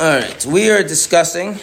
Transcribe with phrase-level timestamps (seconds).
[0.00, 1.58] All right, we are discussing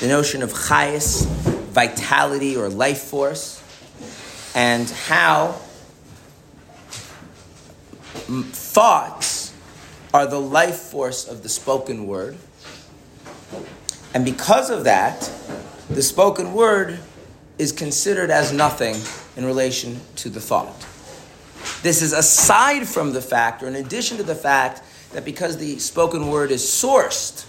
[0.00, 1.24] the notion of chayas,
[1.72, 3.62] vitality or life force,
[4.54, 5.52] and how
[8.52, 9.54] thoughts
[10.12, 12.36] are the life force of the spoken word.
[14.12, 15.22] And because of that,
[15.88, 17.00] the spoken word
[17.56, 18.96] is considered as nothing
[19.38, 20.86] in relation to the thought.
[21.82, 24.82] This is aside from the fact, or in addition to the fact,
[25.12, 27.46] that because the spoken word is sourced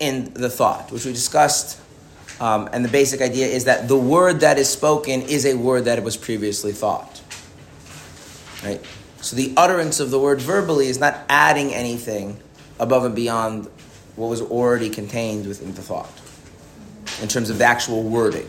[0.00, 1.80] in the thought, which we discussed,
[2.40, 5.86] um, and the basic idea is that the word that is spoken is a word
[5.86, 7.20] that was previously thought.
[8.62, 8.84] Right?
[9.20, 12.40] So the utterance of the word verbally is not adding anything
[12.78, 13.68] above and beyond
[14.14, 16.10] what was already contained within the thought,
[17.22, 18.46] in terms of the actual wording.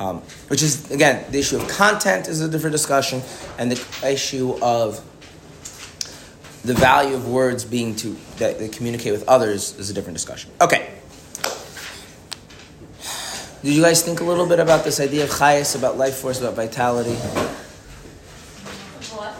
[0.00, 3.22] Um, which is again the issue of content is a different discussion,
[3.58, 5.04] and the issue of
[6.64, 10.50] the value of words being to that they communicate with others is a different discussion.
[10.60, 10.90] Okay.
[13.62, 16.40] Did you guys think a little bit about this idea of chayas, about life force,
[16.40, 17.14] about vitality?
[19.14, 19.32] What?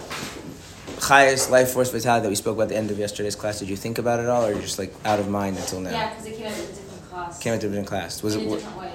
[1.01, 3.59] Chayas, life force, vitality that we spoke about at the end of yesterday's class.
[3.59, 5.91] Did you think about it all, or just like out of mind until now?
[5.91, 7.39] Yeah, because it came out in a different class.
[7.39, 8.23] Came into a different class.
[8.23, 8.93] Was in it a different way.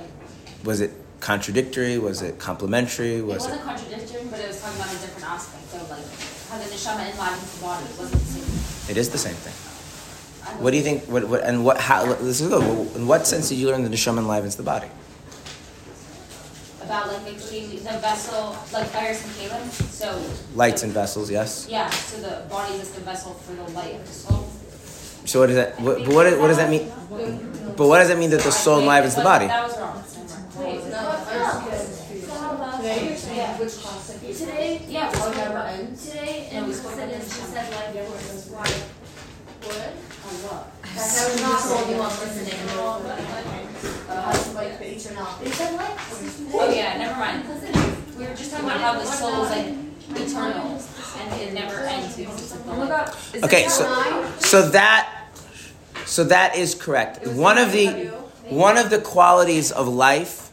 [0.63, 1.99] was it contradictory?
[1.99, 3.17] Was it complementary?
[3.17, 6.05] It Was wasn't contradictory, but it was talking about a different aspect of like
[6.49, 7.85] how the neshama enlivens the body.
[7.85, 8.91] It wasn't the same.
[8.91, 9.53] It is the same thing.
[10.61, 11.03] What do you think?
[11.03, 11.79] What, what and what?
[11.79, 12.05] How?
[12.13, 12.63] This is good.
[12.95, 14.87] In what sense did you learn that the neshama enlivens the body?
[16.81, 19.69] About like the the vessel, like fires and kalim.
[19.93, 20.09] So
[20.55, 21.67] Lights and vessels, yes.
[21.69, 24.49] Yeah, so the body is the vessel for the light of the soul.
[25.25, 25.79] So what does that?
[25.79, 26.89] What, but what, what does that mean?
[27.77, 29.45] But what does that mean that the soul enlivens the body?
[29.45, 30.03] That was wrong.
[30.57, 30.81] Wait,
[33.59, 34.37] Which?
[34.37, 36.09] Today, yeah, Oh, we never spoke ends?
[36.09, 37.35] today No, in we spoke about Chassidus, this.
[37.35, 38.49] she said life force.
[38.49, 38.69] Why?
[39.67, 39.93] What?
[40.25, 40.63] on what?
[40.99, 42.59] That was not the only one listening.
[44.09, 45.39] Uh, Like, the each or not.
[45.41, 46.41] They said life force.
[46.53, 47.43] Oh yeah, never mind.
[48.17, 49.67] We were just talking about how the soul is like
[50.27, 50.81] eternal
[51.19, 53.45] and it never ends because it's like the.
[53.45, 53.85] Okay, so
[54.39, 55.07] so that
[56.05, 57.25] so that is correct.
[57.27, 57.87] One of the
[58.49, 60.51] one of the qualities of life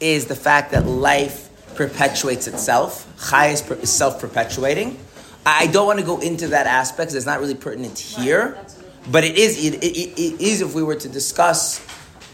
[0.00, 3.06] is the fact that life perpetuates itself.
[3.30, 4.98] Chai is, per- is self-perpetuating.
[5.46, 8.58] I don't want to go into that aspect because it's not really pertinent here.
[9.04, 11.80] That's what it- But it is, it, it, it is if we were to discuss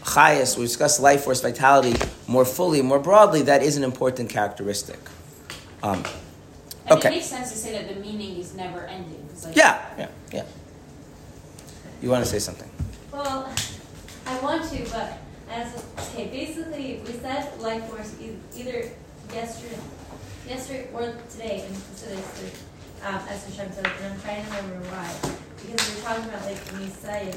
[0.03, 1.95] chayas, we discuss life force vitality
[2.27, 4.99] more fully, more broadly, that is an important characteristic.
[5.83, 6.03] Um,
[6.89, 7.09] And Okay.
[7.09, 9.27] it makes sense to say that the meaning is never ending.
[9.45, 10.43] like, yeah, yeah, yeah.
[12.01, 12.69] You want to say something?
[13.11, 13.47] Well,
[14.25, 15.17] I want to, but
[15.51, 18.15] as okay, basically we said life force
[18.55, 18.89] either
[19.33, 19.77] yesterday,
[20.47, 22.53] yesterday or today in Chassidus,
[23.05, 25.09] um, as Hashem said, and I'm trying to remember why
[25.67, 27.33] because we are talking about like Messiah.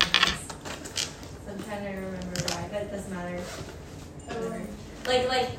[1.45, 3.39] So I'm trying to remember why, but it doesn't matter.
[4.27, 4.67] Whatever.
[5.07, 5.51] Like like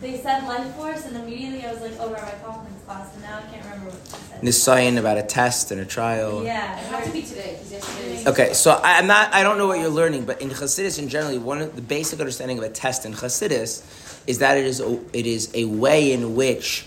[0.00, 3.38] they said life force, and immediately I was like, oh, Rabbi Kaufman's class, and now
[3.38, 4.42] I can't remember what they said.
[4.42, 6.44] Nisayan about a test and a trial.
[6.44, 6.78] Yeah.
[6.78, 8.24] It had to be today because yesterday.
[8.26, 9.32] Okay, so I- I'm not.
[9.32, 12.20] I don't know what you're learning, but in Chassidus, in generally, one of the basic
[12.20, 13.82] understanding of a test in Chassidus
[14.26, 16.84] is that it is a, it is a way in which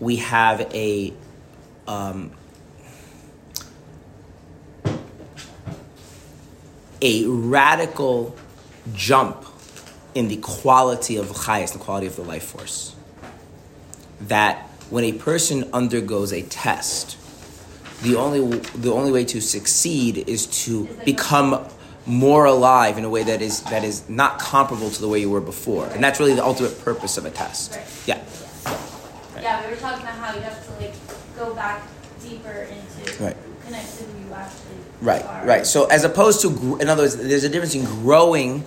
[0.00, 1.12] we have a
[1.86, 2.30] um,
[7.02, 8.36] a radical
[8.94, 9.44] jump
[10.14, 12.94] in the quality of chayas, the quality of the life force.
[14.22, 17.16] That when a person undergoes a test,
[18.02, 18.40] the only
[18.76, 21.66] the only way to succeed is to become
[22.06, 25.30] more alive in a way that is that is not comparable to the way you
[25.30, 27.76] were before, and that's really the ultimate purpose of a test.
[27.76, 27.86] Right.
[28.06, 30.94] Yeah, Yeah, we were talking about how you have to like
[31.36, 31.82] go back
[32.22, 33.36] deeper into Right.
[33.64, 34.69] connect to who you actually
[35.00, 35.66] right, right.
[35.66, 38.64] So as opposed to, in other words, there's a difference in growing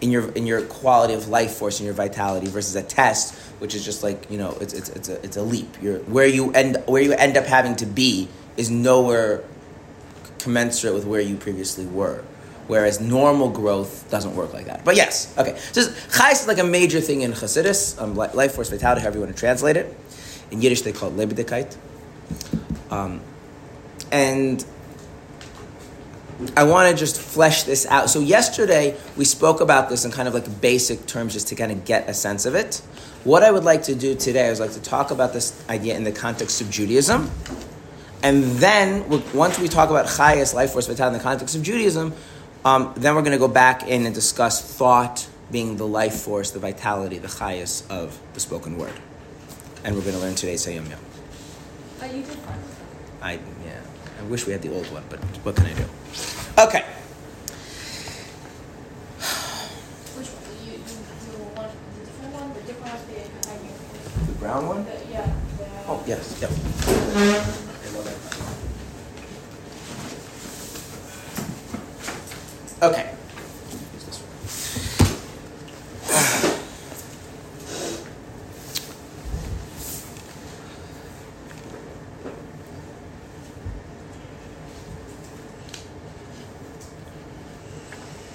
[0.00, 3.74] in your in your quality of life force and your vitality versus a test, which
[3.74, 5.76] is just like you know, it's it's it's a it's a leap.
[5.82, 9.44] You're where you end where you end up having to be is nowhere
[10.38, 12.24] commensurate with where you previously were.
[12.66, 14.84] Whereas normal growth doesn't work like that.
[14.84, 15.58] But yes, okay.
[15.72, 19.24] So chayes is like a major thing in Chassidus, um, life force vitality, however you
[19.24, 19.94] want to translate it.
[20.52, 21.76] In Yiddish, they call it lebedikeit.
[22.90, 23.20] Um,
[24.12, 24.64] and
[26.56, 28.08] I want to just flesh this out.
[28.08, 31.70] So yesterday we spoke about this in kind of like basic terms, just to kind
[31.70, 32.76] of get a sense of it.
[33.24, 36.04] What I would like to do today is like to talk about this idea in
[36.04, 37.30] the context of Judaism,
[38.22, 39.04] and then
[39.34, 42.14] once we talk about Chayas, life force, vitality in the context of Judaism,
[42.64, 46.50] um, then we're going to go back in and discuss thought being the life force,
[46.52, 48.92] the vitality, the Chayas of the spoken word,
[49.84, 51.00] and we're going to learn today's Hayom Yom.
[51.98, 52.58] But you fine.
[53.20, 53.38] I.
[54.20, 55.84] I wish we had the old one, but what can I do?
[56.58, 56.84] Okay.
[60.14, 60.44] Which one?
[60.62, 62.52] You, you, you want the different one?
[62.52, 64.78] The different one the behind The brown one?
[64.78, 64.84] you.
[64.84, 65.24] The, yeah.
[65.56, 66.50] The, Oh, yes, yep.
[72.82, 73.10] Okay.
[73.94, 74.30] Use this one.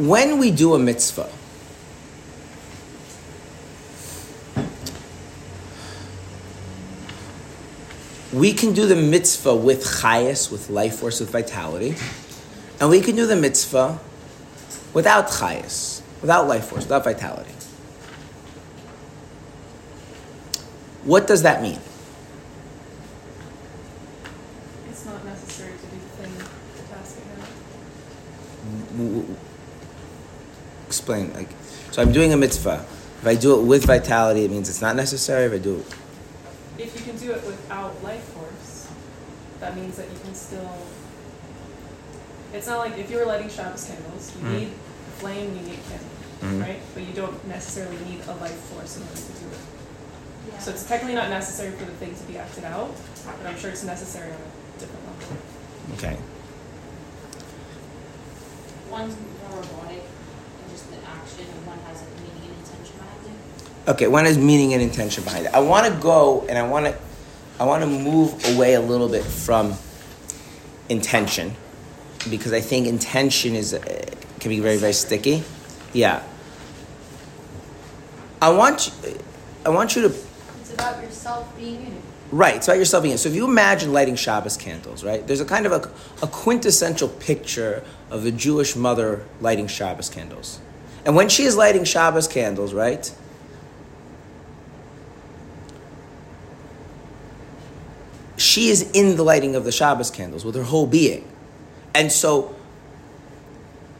[0.05, 1.29] When we do a mitzvah,
[8.31, 11.95] we can do the mitzvah with chayas, with life force, with vitality,
[12.79, 13.99] and we can do the mitzvah
[14.93, 17.51] without chayas, without life force, without vitality.
[21.03, 21.79] What does that mean?
[24.89, 27.47] It's not necessary to do the thing, the task at hand.
[28.97, 29.35] W- w-
[30.87, 31.33] Explain.
[31.33, 31.49] Like,
[31.95, 32.85] so I'm doing a mitzvah.
[33.21, 35.45] If I do it with vitality, it means it's not necessary.
[35.45, 35.85] If I do it,
[36.77, 38.91] If you can do it without life force,
[39.61, 40.75] that means that you can still.
[42.53, 44.59] It's not like if you were lighting Shabbos candles, you Mhm.
[44.59, 44.71] need
[45.19, 46.11] flame, you need candle,
[46.43, 46.61] Mhm.
[46.67, 46.79] right?
[46.93, 50.61] But you don't necessarily need a life force in order to do it.
[50.61, 52.91] So it's technically not necessary for the thing to be acted out,
[53.25, 55.37] but I'm sure it's necessary on a different level.
[55.95, 56.17] okay.
[58.91, 60.04] One's more robotic and just the
[61.25, 63.89] action, and one has a meaning and intention behind it.
[63.91, 65.53] Okay, one has meaning and intention behind it.
[65.53, 66.97] I want to go and I want to,
[67.59, 69.73] I want to move away a little bit from
[70.89, 71.55] intention,
[72.29, 73.79] because I think intention is uh,
[74.39, 75.43] can be very very sticky.
[75.93, 76.21] Yeah.
[78.41, 79.19] I want you,
[79.65, 80.15] I want you to
[80.59, 82.01] It's about yourself being in it.
[82.31, 83.13] Right, it's about yourself being.
[83.13, 83.17] in.
[83.17, 85.25] So if you imagine lighting Shabbos candles, right?
[85.25, 85.89] There's a kind of a,
[86.21, 90.59] a quintessential picture of the Jewish mother lighting Shabbos candles.
[91.05, 93.13] And when she is lighting Shabbos candles, right?
[98.37, 101.27] She is in the lighting of the Shabbos candles with her whole being.
[101.93, 102.53] And so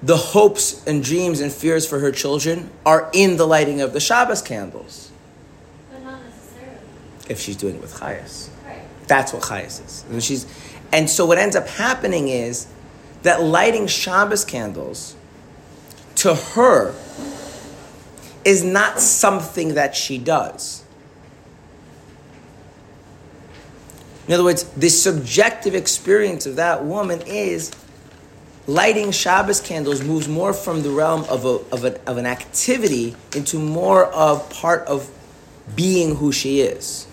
[0.03, 3.99] the hopes and dreams and fears for her children are in the lighting of the
[3.99, 5.11] Shabbos candles
[5.91, 6.77] But not necessarily.
[7.29, 8.49] if she's doing it with Chayas.
[8.65, 8.81] Right.
[9.07, 10.05] That's what Chayas is.
[10.09, 10.45] And she's,
[10.91, 12.67] and so what ends up happening is
[13.23, 15.15] that lighting Shabbos candles
[16.25, 16.95] to her
[18.43, 20.83] is not something that she does.
[24.27, 27.71] In other words, the subjective experience of that woman is
[28.65, 33.15] lighting Shabbos candles moves more from the realm of, a, of, a, of an activity
[33.35, 35.07] into more of part of
[35.75, 37.05] being who she is.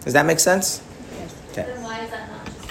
[0.00, 0.82] Does that make sense?
[1.12, 1.34] Yes.
[1.50, 1.62] Okay.
[1.64, 2.64] Then why is that not just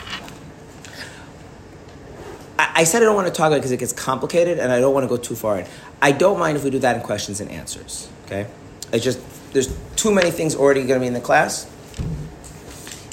[2.75, 4.79] I, said I don't want to talk about it because it gets complicated and I
[4.79, 5.67] don't want to go too far in.
[6.01, 8.09] I don't mind if we do that in questions and answers.
[8.25, 8.47] Okay?
[8.91, 9.19] It's just
[9.53, 11.69] there's too many things already going to be in the class.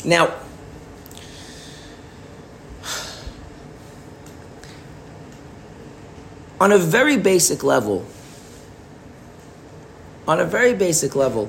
[0.04, 0.34] Now,
[6.60, 8.06] on a very basic level,
[10.28, 11.46] on a very basic level,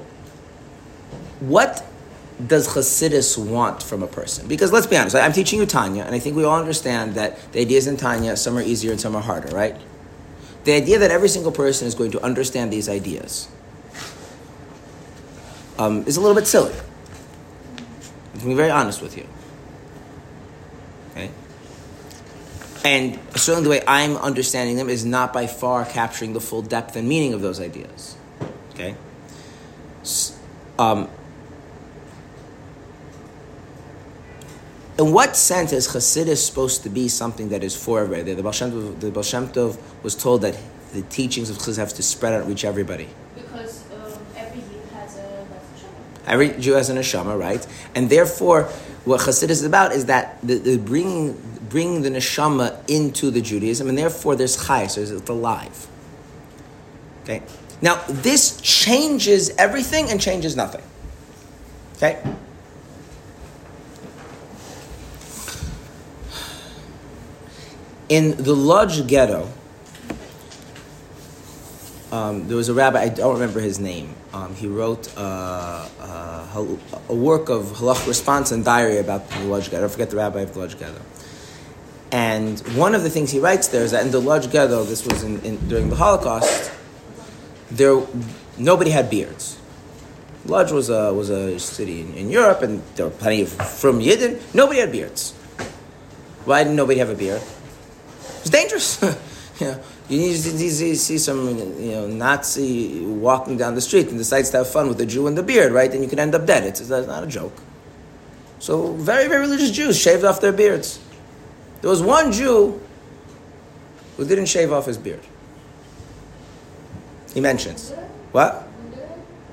[1.40, 1.86] what
[2.48, 4.48] does Chassidus want from a person?
[4.48, 7.52] Because let's be honest, I'm teaching you Tanya, and I think we all understand that
[7.52, 9.76] the ideas in Tanya, some are easier and some are harder, right?
[10.64, 13.48] The idea that every single person is going to understand these ideas
[15.78, 16.74] um, is a little bit silly.
[18.40, 19.28] To be very honest with you.
[21.12, 21.32] Okay?
[22.84, 26.96] And certainly the way I'm understanding them is not by far capturing the full depth
[26.96, 28.16] and meaning of those ideas.
[28.74, 28.96] Okay?
[30.80, 31.10] Um,
[34.98, 38.34] in what sense is Chassidus supposed to be something that is for everybody?
[38.34, 40.58] The Baal Shem Tov, the Baal Shem Tov was told that
[40.94, 43.08] the teachings of Chassidus have to spread out and reach everybody.
[43.36, 47.66] Because um, every Yid has a of Every Jew has a neshama, right?
[47.96, 48.64] And therefore,
[49.06, 53.88] what Chassidus is about is that the, the bringing bringing the neshama into the Judaism,
[53.88, 55.88] and therefore there's chai, so it's alive.
[57.24, 57.42] Okay.
[57.82, 60.84] Now this changes everything and changes nothing.
[61.96, 62.22] Okay.
[68.12, 69.48] In the Lodz ghetto,
[72.12, 74.14] um, there was a rabbi, I don't remember his name.
[74.34, 76.66] Um, he wrote uh, uh,
[77.08, 79.86] a work of halach response and diary about the Lodz Ghetto.
[79.86, 81.00] I forget the rabbi of the Lodz Ghetto.
[82.12, 85.08] And one of the things he writes there is that in the Lodz Ghetto, this
[85.08, 86.70] was in, in, during the Holocaust,
[87.70, 88.06] there,
[88.58, 89.58] nobody had beards.
[90.46, 94.02] Lodz was a was a city in, in Europe, and there were plenty of from
[94.02, 94.42] Yidden.
[94.54, 95.32] Nobody had beards.
[96.44, 97.42] Why didn't nobody have a beard?
[98.40, 99.02] It's dangerous.
[99.60, 104.18] you know, you need to see- some you know Nazi walking down the street and
[104.18, 105.92] decides to have fun with a Jew and the beard, right?
[105.92, 106.64] Then you can end up dead.
[106.64, 107.54] It's, it's not a joke.
[108.60, 111.00] So very very religious Jews shaved off their beards.
[111.82, 112.80] There was one Jew
[114.18, 115.22] who didn't shave off his beard.
[117.34, 117.92] He mentions
[118.32, 118.68] what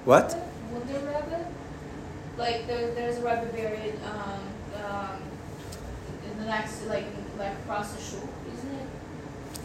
[0.04, 0.37] what.
[2.38, 5.20] Like there, there's a Rebbe buried um, um,
[6.30, 7.04] in the next, like,
[7.37, 8.28] like across the shul?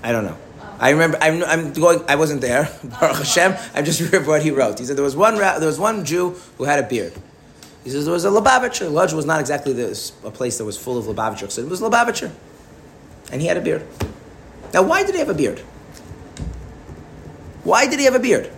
[0.03, 0.37] I don't know.
[0.79, 1.17] I remember.
[1.21, 2.03] I'm, I'm going.
[2.09, 2.69] I wasn't there.
[2.83, 3.55] Baruch Hashem.
[3.73, 4.79] I just remember what he wrote.
[4.79, 5.37] He said there was one.
[5.37, 7.13] There was one Jew who had a beard.
[7.83, 8.91] He says there was a Lubavitcher.
[8.91, 11.49] Lodz was not exactly a place that was full of Lubavitcher.
[11.49, 12.31] So it was Lubavitcher,
[13.31, 13.85] and he had a beard.
[14.73, 15.59] Now, why did he have a beard?
[17.63, 18.51] Why did he have a beard?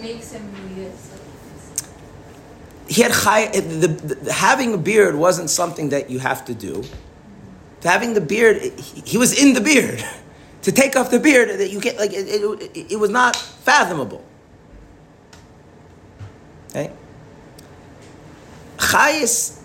[0.00, 1.09] Makes him who he is.
[2.90, 3.44] He had high.
[3.44, 6.82] Eh, the, the, having a beard wasn't something that you have to do.
[7.84, 10.04] Having the beard, eh, he, he was in the beard.
[10.64, 13.08] To take off the beard, eh, that you get like it, it, it, it was
[13.08, 14.22] not fathomable.
[16.68, 16.92] Okay.
[18.76, 19.58] Chayas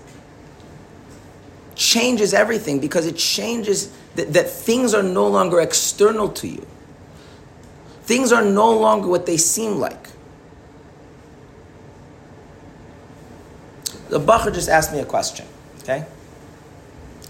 [1.76, 6.66] changes everything because it changes that, that things are no longer external to you.
[8.04, 10.15] Things are no longer what they seem like.
[14.16, 15.46] The Bacher just asked me a question,
[15.82, 16.06] okay?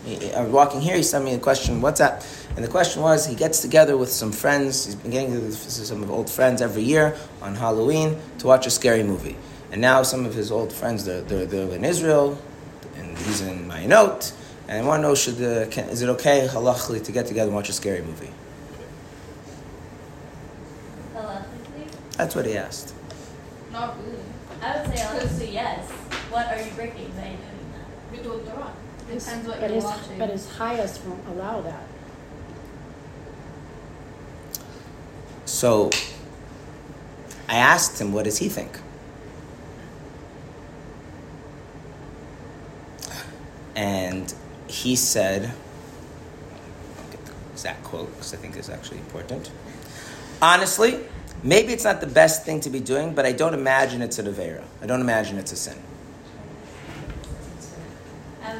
[0.05, 2.23] I was walking here, he sent me a question, what's that?
[2.55, 5.57] And the question was, he gets together with some friends, he's been getting together with
[5.57, 9.35] some old friends every year on Halloween to watch a scary movie.
[9.71, 12.39] And now some of his old friends, they're, they're, they're in Israel,
[12.97, 14.31] and he's in Mayanot,
[14.67, 17.47] and I want to know, should the, can, is it okay, halachically, to get together
[17.47, 18.29] and watch a scary movie?
[21.15, 22.93] Halachically, That's what he asked.
[23.71, 24.19] Not really.
[24.61, 25.91] I would say yes.
[26.35, 27.37] What are you breaking by doing
[27.71, 28.11] that?
[28.11, 30.19] We do it Depends what But you're his, watching.
[30.19, 31.83] but his chayas won't allow that.
[35.45, 35.91] So
[37.47, 38.77] I asked him, what does he think?
[43.77, 44.33] And
[44.67, 45.53] he said,
[46.99, 49.51] I'll get the exact quote because I think it's actually important.
[50.41, 50.99] Honestly,
[51.43, 54.25] maybe it's not the best thing to be doing, but I don't imagine it's an
[54.25, 54.65] Avera.
[54.81, 55.77] I don't imagine it's a sin.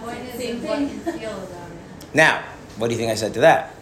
[0.08, 2.16] And Point is same what you feel about it.
[2.16, 2.44] Now,
[2.78, 3.74] what do you think I said to that?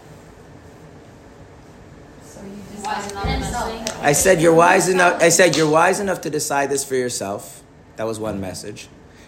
[2.26, 4.00] So you Wise enough yourself.
[4.04, 5.22] I said you're wise enough.
[5.22, 7.62] I said you're wise enough to decide this for yourself.
[7.96, 8.88] That was one message,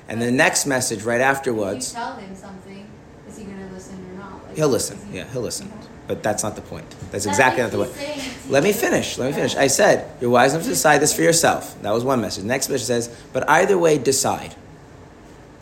[0.09, 1.89] and the next message right If afterwards.
[1.91, 2.87] you tell him something,
[3.29, 4.47] is he gonna listen or not?
[4.47, 4.97] Like, He'll listen.
[5.11, 5.71] he- Yeah, he'll listen.
[6.07, 6.85] But that's not the point.
[7.11, 8.51] That's exactly if not the he's point.
[8.51, 9.17] Let me finish.
[9.17, 9.55] Let me finish.
[9.55, 11.81] I said, you're wise enough to decide this for yourself.
[11.81, 12.43] That was one message.
[12.43, 14.53] The Next message says, but either way, decide.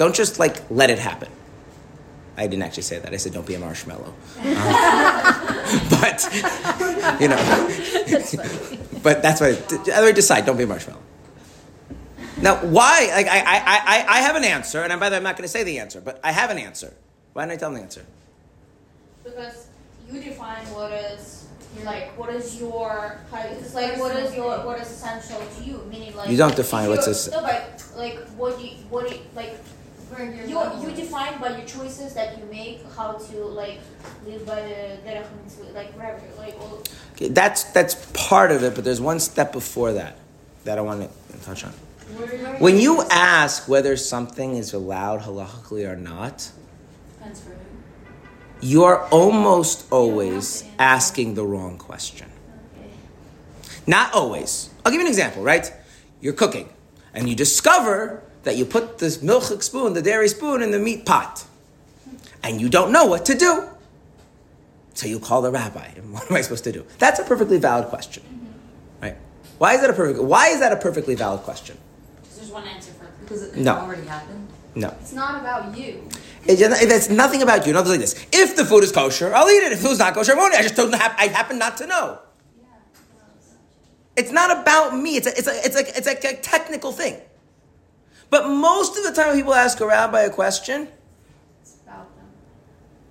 [0.03, 1.29] Don't just like let it happen.
[2.35, 3.13] I didn't actually say that.
[3.13, 4.13] I said, don't be a marshmallow.
[4.37, 7.37] Uh, but, you know,
[9.01, 10.45] but that's why, either way, decide.
[10.45, 10.99] Don't be a marshmallow.
[12.41, 13.11] Now, why?
[13.15, 15.45] Like, I, I, I, I have an answer, and by the way, I'm not going
[15.45, 16.93] to say the answer, but I have an answer.
[17.31, 18.05] Why don't I tell them the answer?
[19.23, 19.67] Because
[20.11, 24.79] you define what is you're like what is your it's like what is your what
[24.79, 28.63] is essential to you meaning like You don't define what's you're- no but like what
[28.63, 29.57] you what you like
[30.47, 33.79] you you define by your choices that you make how to like
[34.25, 36.81] live by the derech mitzvah, like whatever like all,
[37.15, 40.17] Okay, that's that's part of it, but there's one step before that
[40.65, 41.71] that I want to touch on.
[42.59, 46.51] When you ask whether something is allowed halachically or not,
[47.17, 48.67] Depends for who.
[48.67, 52.29] you are almost always asking the wrong question.
[53.87, 54.69] Not always.
[54.85, 55.71] I'll give you an example, right?
[56.21, 56.69] You're cooking,
[57.13, 61.05] and you discover that you put this milchik spoon, the dairy spoon, in the meat
[61.05, 61.45] pot,
[62.43, 63.67] and you don't know what to do.
[64.93, 66.85] So you call the rabbi, and what am I supposed to do?
[66.99, 69.03] That's a perfectly valid question, mm-hmm.
[69.03, 69.15] right?
[69.57, 70.23] Why is that a perfect?
[70.23, 71.77] Why is that a perfectly valid question?
[72.21, 73.75] Because there's one answer for Because it No.
[73.75, 74.47] already happened.
[74.75, 76.09] No, It's not about you.
[76.45, 77.73] It- it's nothing about you.
[77.73, 79.71] Nothing like this: if the food is kosher, I'll eat it.
[79.71, 80.53] If the food's not kosher, I won't.
[80.53, 80.59] eat.
[80.59, 82.19] I just don't hap- I happen not to know.
[84.15, 85.15] It's not about me.
[85.15, 87.19] It's a, it's a, it's a, it's a, a technical thing.
[88.33, 90.87] But most of the time, people ask a rabbi a question,
[91.61, 92.25] It's about them.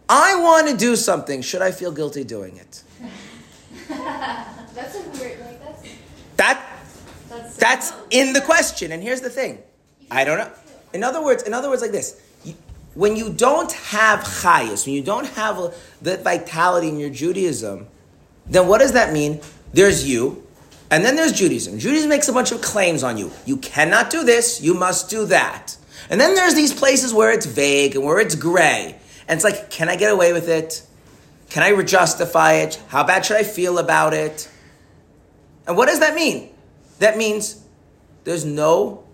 [0.08, 1.42] I want to do something.
[1.42, 2.82] Should I feel guilty doing it?
[3.88, 5.88] that's a weird like that's
[6.38, 6.60] That
[7.28, 8.90] That's that's in the question.
[8.90, 9.62] And here's the thing:
[10.10, 10.50] I don't know.
[10.92, 12.56] In other words, in other words, like this: you,
[12.94, 17.86] when you don't have chayas, when you don't have a, the vitality in your Judaism,
[18.46, 19.40] then what does that mean?
[19.72, 20.44] There's you,
[20.92, 21.78] and then there's Judaism.
[21.78, 23.32] Judaism makes a bunch of claims on you.
[23.46, 25.74] You cannot do this, you must do that.
[26.10, 28.98] And then there's these places where it's vague and where it's gray.
[29.26, 30.86] And it's like, can I get away with it?
[31.48, 32.78] Can I justify it?
[32.88, 34.50] How bad should I feel about it?
[35.66, 36.50] And what does that mean?
[36.98, 37.64] That means
[38.24, 39.04] there's no,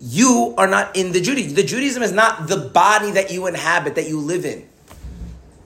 [0.00, 1.54] you are not in the Judaism.
[1.54, 4.66] The Judaism is not the body that you inhabit, that you live in.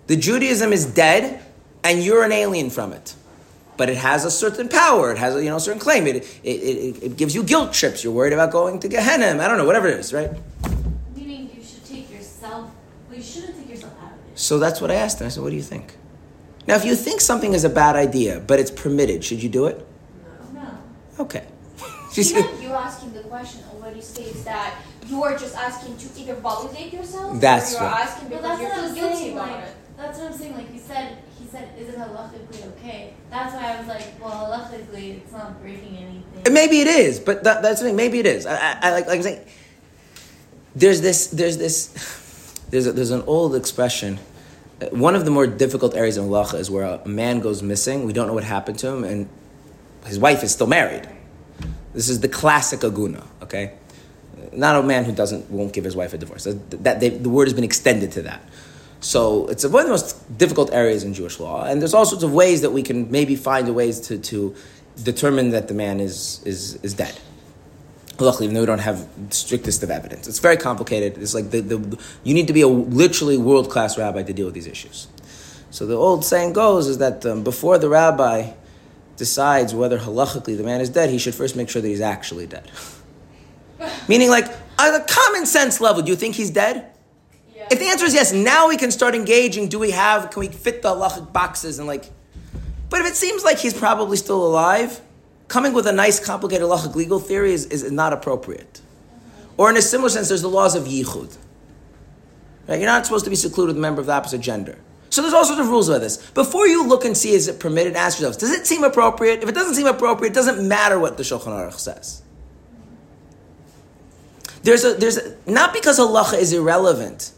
[0.09, 1.41] The Judaism is dead,
[1.85, 3.15] and you're an alien from it.
[3.77, 5.11] But it has a certain power.
[5.13, 6.07] It has a you know certain claim.
[6.07, 8.05] It, it, it, it gives you guilt trips.
[8.05, 9.43] You're worried about going to Gehenna.
[9.43, 10.31] I don't know, whatever it is, right?
[11.17, 12.71] Meaning you should take yourself,
[13.09, 14.39] well, you shouldn't take yourself out of it.
[14.39, 15.27] So that's what I asked him.
[15.27, 15.97] I said, what do you think?
[16.69, 19.67] Now, if you think something is a bad idea, but it's permitted, should you do
[19.67, 19.85] it?
[20.55, 20.67] No.
[21.19, 21.45] Okay.
[22.13, 26.07] She said- Even you asking the question already states that you are just asking to
[26.21, 28.01] either validate yourself That's or you're right.
[28.07, 29.75] asking But because that's you're what I was guilty saying, about it.
[29.97, 33.15] That's what I'm saying, like, you said, he said, is it halachically okay?
[33.31, 36.53] That's why I was like, well, halachically, it's not breaking anything.
[36.53, 37.97] Maybe it is, but that, that's the thing.
[37.97, 38.47] Maybe it is.
[38.47, 39.47] I, I, I like, like I'm saying.
[40.75, 41.29] There's this.
[41.29, 42.31] There's this.
[42.71, 44.19] There's a, there's an old expression.
[44.91, 48.05] One of the more difficult areas in halacha is where a man goes missing.
[48.05, 49.29] We don't know what happened to him, and
[50.07, 51.09] his wife is still married.
[51.93, 53.25] This is the classic aguna.
[53.43, 53.75] Okay,
[54.53, 56.45] not a man who doesn't won't give his wife a divorce.
[56.45, 58.43] That, that they, the word has been extended to that.
[59.05, 62.25] So it's one of the most difficult areas in Jewish law, and there's all sorts
[62.25, 64.55] of ways that we can maybe find ways to, to
[65.03, 67.15] determine that the man is is is dead.
[68.19, 71.21] Luckily, even though we don't have the strictest of evidence, it's very complicated.
[71.21, 74.47] It's like the, the you need to be a literally world class rabbi to deal
[74.47, 75.07] with these issues.
[75.71, 78.53] So the old saying goes is that um, before the rabbi
[79.19, 82.47] decides whether halachically the man is dead, he should first make sure that he's actually
[82.47, 82.71] dead.
[84.09, 84.47] Meaning, like
[84.79, 86.94] on a common sense level, do you think he's dead?
[87.71, 89.69] If the answer is yes, now we can start engaging.
[89.69, 92.11] Do we have, can we fit the halachic boxes and like,
[92.91, 95.01] but if it seems like he's probably still alive,
[95.49, 98.81] coming with a nice complicated halachic legal theory is, is not appropriate.
[99.57, 101.37] Or in a similar sense, there's the laws of yichud.
[102.67, 102.81] Right?
[102.81, 104.79] You're not supposed to be secluded with a member of the opposite gender.
[105.11, 106.17] So there's all sorts of rules about this.
[106.33, 109.43] Before you look and see is it permitted, ask yourselves, does it seem appropriate?
[109.43, 112.23] If it doesn't seem appropriate, it doesn't matter what the Shulchan Aruch says.
[114.65, 117.31] There's a, there's a, not because halacha is irrelevant,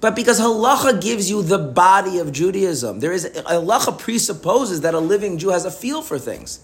[0.00, 3.00] but because halacha gives you the body of Judaism.
[3.00, 6.60] There is halacha presupposes that a living Jew has a feel for things.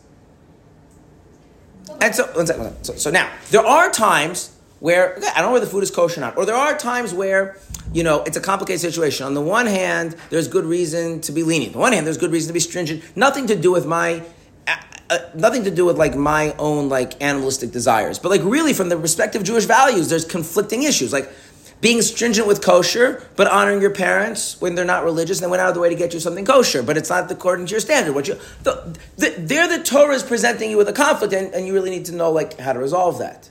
[2.00, 2.84] And so, one second, one second.
[2.84, 5.90] So, so now there are times where okay, I don't know whether the food is
[5.90, 7.58] kosher or not, or there are times where
[7.92, 9.26] you know it's a complicated situation.
[9.26, 11.74] On the one hand, there's good reason to be lenient.
[11.74, 13.16] On the one hand, there's good reason to be stringent.
[13.16, 14.22] Nothing to do with my.
[14.66, 14.76] Uh,
[15.08, 18.88] uh, nothing to do with like my own like animalistic desires, but like really from
[18.88, 21.12] the respective Jewish values, there's conflicting issues.
[21.12, 21.30] Like
[21.80, 25.60] being stringent with kosher, but honoring your parents when they're not religious, and they went
[25.60, 27.80] out of the way to get you something kosher, but it's not according to your
[27.80, 28.14] standard.
[28.14, 31.66] What you, the, the, there, the Torah is presenting you with a conflict, and, and
[31.66, 33.50] you really need to know like how to resolve that.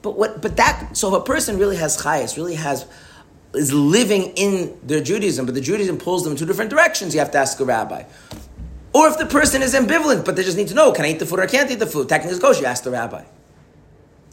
[0.00, 2.86] But what, but that, so if a person really has chayas, really has,
[3.52, 7.20] is living in their Judaism, but the Judaism pulls them in two different directions, you
[7.20, 8.04] have to ask a rabbi.
[8.94, 11.18] Or if the person is ambivalent, but they just need to know, can I eat
[11.18, 12.08] the food or I can't eat the food?
[12.08, 13.24] Technically, it's kosher, you ask the rabbi.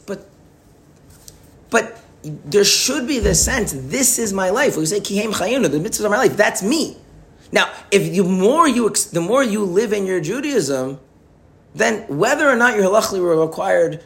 [0.06, 0.26] But,
[1.68, 4.76] but there should be the sense, this is my life.
[4.76, 6.96] We say, ki hem chayeinu, the mitzvahs of my life, that's me.
[7.52, 10.98] Now, if you more you, the more you live in your Judaism,
[11.74, 14.02] then whether or not you're halachically required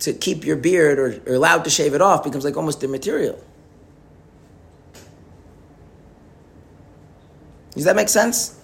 [0.00, 3.42] to keep your beard or, or allowed to shave it off becomes like almost immaterial.
[7.70, 8.60] Does that make sense?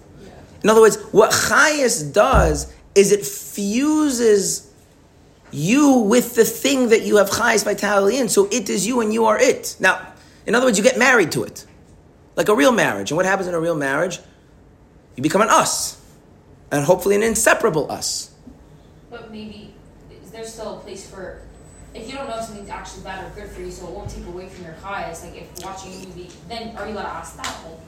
[0.62, 4.69] In other words, what chayas does is it fuses
[5.52, 9.12] you with the thing that you have chayas vitality in, so it is you and
[9.12, 9.76] you are it.
[9.80, 10.12] Now,
[10.46, 11.66] in other words, you get married to it,
[12.36, 13.10] like a real marriage.
[13.10, 14.18] And what happens in a real marriage?
[15.16, 16.00] You become an us,
[16.70, 18.32] and hopefully an inseparable us.
[19.10, 19.74] But maybe
[20.24, 21.42] is there still a place for
[21.92, 24.24] if you don't know something's actually bad or good for you, so it won't take
[24.26, 25.24] away from your chayas.
[25.24, 27.60] Like if watching a movie, then are you allowed to ask that?
[27.64, 27.80] Like,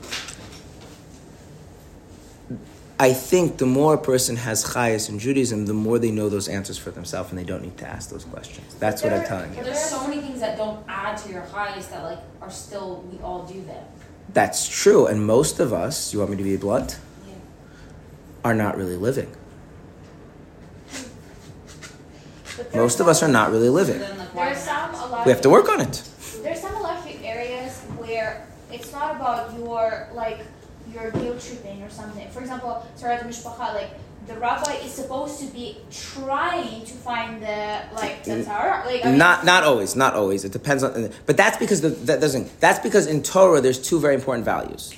[2.99, 6.47] I think the more a person has chayas in Judaism, the more they know those
[6.47, 8.75] answers for themselves, and they don't need to ask those questions.
[8.75, 9.57] That's what I'm telling you.
[9.57, 13.01] but there's so many things that don't add to your chayas that like are still
[13.11, 13.83] we all do them.
[14.33, 17.33] That's true, and most of us, you want me to be blunt, Yeah.
[18.45, 19.27] are not really living.
[22.73, 23.99] Most of us are not really living.
[23.99, 26.03] then like some a lot We have to work on it.
[26.41, 30.39] There's some electric areas where it's not about your like
[30.93, 32.29] your guilt tripping or something.
[32.29, 33.91] For example, Sarat Mishpacha, like
[34.27, 38.45] the rabbi is supposed to be trying to find the like the mm.
[38.45, 38.83] Torah.
[38.85, 40.45] Like I mean, Not not always, not always.
[40.45, 42.59] It depends on, but that's because the, that doesn't.
[42.59, 44.93] That's because in Torah there's two very important values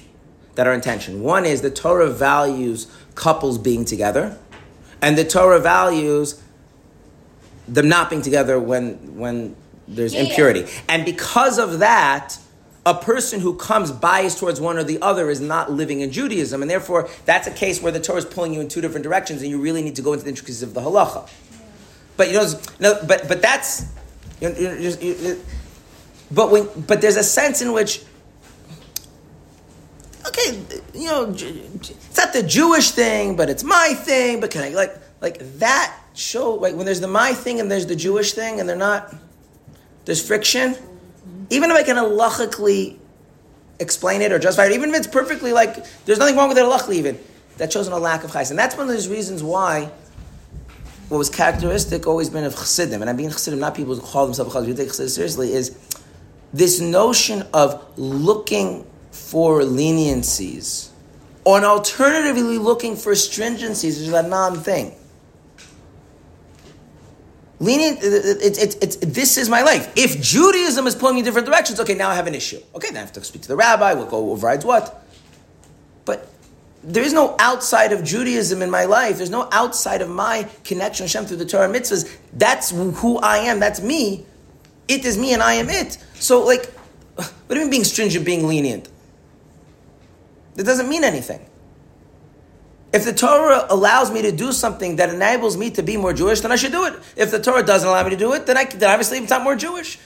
[0.55, 1.21] that are intention.
[1.21, 4.37] One is the Torah values couples being together,
[5.01, 6.41] and the Torah values
[7.67, 9.55] them not being together when when
[9.87, 10.29] there's Yeah, yeah.
[10.29, 10.65] impurity.
[10.87, 12.37] And because of that,
[12.85, 16.61] a person who comes biased towards one or the other is not living in Judaism,
[16.61, 19.41] and therefore that's a case where the Torah is pulling you in two different directions,
[19.41, 21.27] and you really need to go into the intricacies of the halacha.
[22.17, 22.47] But you know,
[22.79, 23.85] no, but but that's,
[24.39, 25.41] you know, you- you-
[26.31, 28.01] but when but there's a sense in which,
[30.27, 30.59] okay,
[30.93, 34.39] you know, it's not the Jewish thing, but it's my thing.
[34.39, 37.87] But can I like like that show like when there's the my thing and there's
[37.87, 39.13] the Jewish thing and they're not,
[40.05, 40.75] there's friction.
[41.49, 42.97] Even if I can halachically
[43.79, 46.63] explain it or justify it, even if it's perfectly like there's nothing wrong with it
[46.63, 47.19] halachically even,
[47.57, 49.89] that shows a lack of chayes, and that's one of those reasons why
[51.07, 54.25] what was characteristic always been of chassidim, and I mean chassidim, not people who call
[54.25, 55.77] themselves chassidim, take chassid seriously, is
[56.53, 60.89] this notion of looking for leniencies
[61.43, 64.95] or alternatively looking for stringencies, which is a non thing.
[67.59, 69.91] Lenient, it's, it's, it's, this is my life.
[69.95, 72.59] If Judaism is pulling me in different directions, okay, now I have an issue.
[72.75, 75.05] Okay, then I have to speak to the rabbi, we'll go overrides what.
[76.03, 76.27] But
[76.83, 79.17] there is no outside of Judaism in my life.
[79.17, 82.13] There's no outside of my connection with Hashem through the Torah and mitzvahs.
[82.33, 83.59] That's who I am.
[83.59, 84.25] That's me.
[84.87, 85.97] It is me and I am it.
[86.15, 86.65] So, like,
[87.15, 88.89] what do you mean being stringent, being lenient?
[90.55, 91.45] That doesn't mean anything.
[92.93, 96.39] If the Torah allows me to do something that enables me to be more Jewish,
[96.41, 96.93] then I should do it.
[97.17, 99.43] If the Torah doesn't allow me to do it, then, I, then obviously it's not
[99.43, 99.99] more Jewish.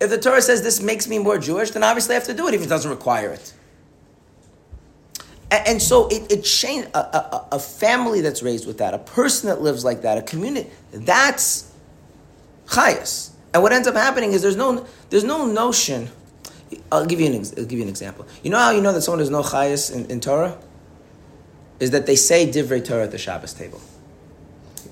[0.00, 2.48] If the Torah says this makes me more Jewish, then obviously I have to do
[2.48, 3.52] it if it doesn't require it.
[5.50, 8.98] And, and so it, it changed a, a, a family that's raised with that, a
[8.98, 10.70] person that lives like that, a community.
[10.92, 11.70] That's
[12.66, 13.32] chayas.
[13.52, 16.08] And what ends up happening is there's no there's no notion.
[16.90, 18.26] I'll give you an I'll give you an example.
[18.42, 20.56] You know how you know that someone is no chayas in, in Torah
[21.80, 23.80] is that they say divrei Torah at the Shabbos table.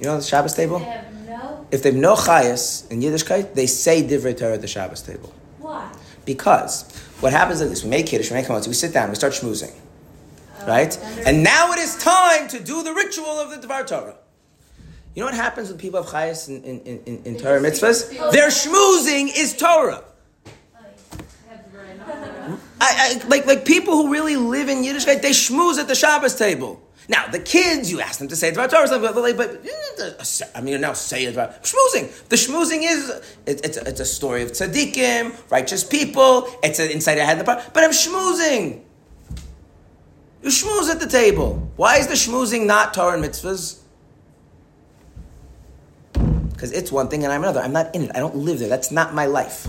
[0.01, 0.79] You know the Shabbos They table.
[0.81, 5.03] have no, If they've no chayas in Yiddishkeit, they say divrei Torah at the Shabbos
[5.03, 5.33] table.
[5.59, 5.91] why?
[6.25, 9.15] Because what happens is this: we make kiddush, we make hamotzi, we sit down, we
[9.17, 9.75] start schmoozing,
[10.61, 10.97] oh, right?
[11.27, 14.17] And now it is time to do the ritual of the Dvar Torah.
[15.15, 18.09] You know what happens when people have chayas in, in, in, in, in Torah mitzvahs?
[18.31, 20.05] Their schmoozing is Torah.
[22.81, 26.37] I, I, like, like people who really live in Yiddishkeit, they schmooze at the Shabbos
[26.37, 26.81] table.
[27.09, 30.79] Now, the kids, you ask them to say Dvar Torah, but, but, but I mean,
[30.81, 32.29] now say it about schmoozing.
[32.29, 33.09] The schmoozing is,
[33.47, 37.33] it, it's, a, it's a story of tzaddikim, righteous people, it's an insight I had
[37.33, 38.83] in the part, but I'm schmoozing.
[40.43, 41.71] You schmooze at the table.
[41.77, 43.81] Why is the schmoozing not Torah and mitzvahs?
[46.53, 47.61] Because it's one thing and I'm another.
[47.61, 48.11] I'm not in it.
[48.15, 48.69] I don't live there.
[48.69, 49.67] That's not my life.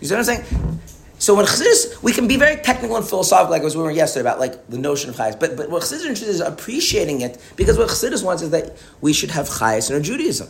[0.00, 0.80] You see what I'm saying?
[1.28, 4.22] So when Chassidus, we can be very technical and philosophical, like as we were yesterday
[4.22, 5.38] about like the notion of chayas.
[5.38, 9.12] But but what Chassidus interested is appreciating it because what Chassidus wants is that we
[9.12, 10.48] should have chayas in our Judaism.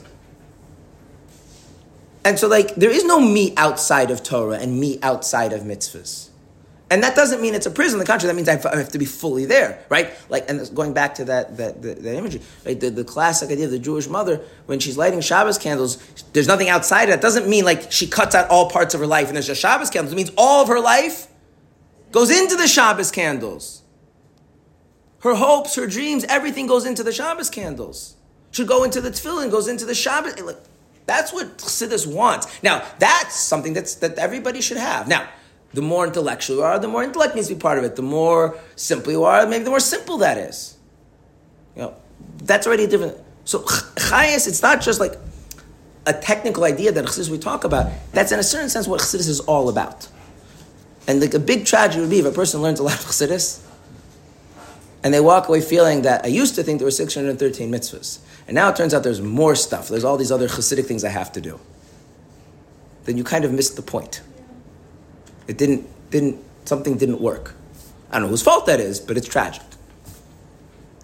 [2.25, 6.28] And so like there is no me outside of Torah and me outside of mitzvahs.
[6.91, 7.97] And that doesn't mean it's a prison.
[7.97, 10.11] On the contrary, that means I have- I have to be fully there, right?
[10.31, 12.81] Like, and going back to that that, that, that imagery, right?
[12.81, 15.99] The, the classic idea of the Jewish mother when she's lighting Shabbos candles,
[16.33, 17.11] there's nothing outside.
[17.11, 19.61] That doesn't mean like she cuts out all parts of her life and there's just
[19.61, 20.13] Shabbos candles.
[20.13, 21.27] It means all of her life
[22.11, 23.83] goes into the Shabbos candles.
[25.21, 28.17] Her hopes, her dreams, everything goes into the Shabbos candles.
[28.51, 30.41] Should go into the tefillin, goes into the Shabbos.
[30.41, 30.57] Like,
[31.07, 32.47] that's what Chassidus wants.
[32.63, 35.09] Now, that's something that's, that everybody should have.
[35.09, 35.29] Now,
[35.75, 37.97] the more intellectual you are, the more intellect needs to be part of it.
[37.97, 40.77] The more simple you are, maybe the more simple that is.
[41.77, 41.95] You know,
[42.39, 43.17] that's already a different.
[43.45, 45.15] So, chayas, it's not just like
[46.07, 47.93] a technical idea that Chassidus we talk about.
[48.13, 50.09] That's in a certain sense what Chassidus is all about.
[51.07, 53.65] And like a big tragedy would be if a person learns a lot of Chassidus
[55.03, 58.19] and they walk away feeling that I used to think there were 613 mitzvahs.
[58.47, 59.89] And now it turns out there's more stuff.
[59.89, 61.61] There's all these other Hasidic things I have to do.
[63.05, 64.23] Then you kind of missed the point.
[65.49, 67.55] It didn't, didn't, something didn't work.
[68.11, 69.63] I don't know whose fault that is, but it's tragic.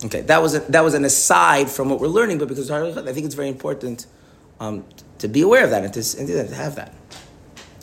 [0.05, 2.93] Okay, that was, a, that was an aside from what we're learning, but because I
[3.13, 4.07] think it's very important
[4.61, 4.85] um,
[5.19, 6.93] to be aware of that and to, and to have that.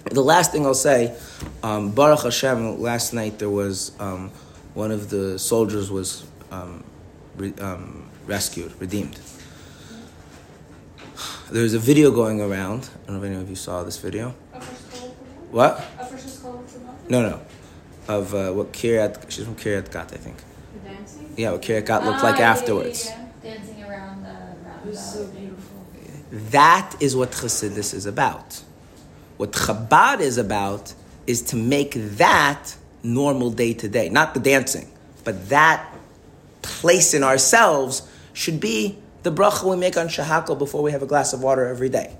[0.05, 1.15] The last thing I'll say,
[1.63, 4.31] um, Baruch Hashem, last night there was um,
[4.73, 6.83] one of the soldiers was um,
[7.37, 9.19] re- um, rescued, redeemed.
[11.51, 12.89] There's a video going around.
[13.03, 14.29] I don't know if any of you saw this video.
[15.51, 15.83] What?
[17.11, 17.41] No, no.
[18.07, 20.37] Of uh, what Kiryat, she's from Kiryat Gat, I think.
[20.37, 21.33] The dancing?
[21.35, 23.05] Yeah, what Kiryat Gat looked Ah, like yeah, yeah, afterwards.
[23.05, 23.53] yeah, yeah.
[23.53, 24.25] Dancing around
[24.95, 25.85] so beautiful.
[26.31, 28.61] That is what Chassidus is about.
[29.35, 30.93] What Chabad is about
[31.27, 34.89] is to make that normal day to day, not the dancing,
[35.25, 35.85] but that
[36.61, 41.05] place in ourselves should be the bracha we make on shehakol before we have a
[41.05, 42.15] glass of water every day.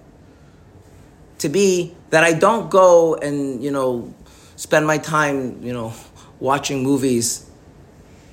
[1.40, 4.14] To be that I don't go and you know
[4.62, 5.92] spend my time you know
[6.40, 7.50] watching movies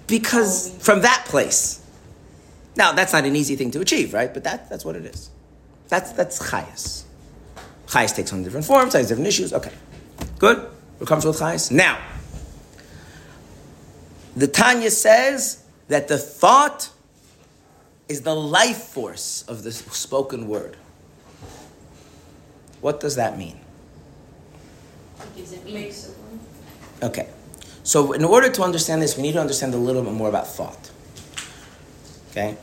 [0.07, 1.83] because from that place.
[2.77, 4.33] Now that's not an easy thing to achieve, right?
[4.33, 5.31] But that, that's what it is.
[5.89, 7.05] That's that's chayas.
[7.87, 9.55] Chayas takes on different forms, has different issues.
[9.55, 9.73] Okay,
[10.39, 10.59] good.
[10.99, 11.71] We're comfortable with chayas.
[11.71, 11.99] Now,
[14.37, 16.91] the Tanya says that the thought
[18.07, 20.77] is the life force of the spoken word.
[22.83, 23.59] What does that mean?
[25.19, 25.83] What gives it meaning?
[25.83, 26.41] Makes it one.
[27.03, 27.29] Okay.
[27.83, 30.47] So, in order to understand this, we need to understand a little bit more about
[30.47, 30.91] thought.
[32.31, 32.57] Okay?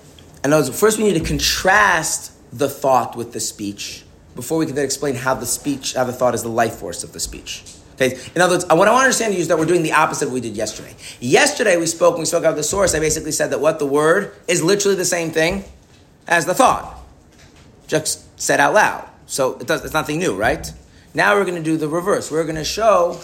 [0.44, 4.04] And those, first, we need to contrast the thought with the speech
[4.36, 7.04] before we can then explain how the speech, how the thought is the life force
[7.04, 7.64] of the speech.
[7.96, 8.20] Okay?
[8.36, 10.26] In other words, uh, what I want to understand is that we're doing the opposite
[10.26, 10.94] of what we did yesterday.
[11.20, 14.36] Yesterday, we spoke, we spoke about the source, I basically said that what the word
[14.48, 15.64] is literally the same thing
[16.28, 17.00] as the thought,
[17.88, 19.10] just said out loud.
[19.26, 20.72] So, it does, it's nothing new, right?
[21.16, 22.30] Now, we're going to do the reverse.
[22.30, 23.22] We're going to show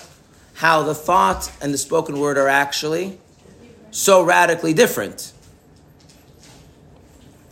[0.54, 3.20] how the thought and the spoken word are actually
[3.92, 5.34] so radically different.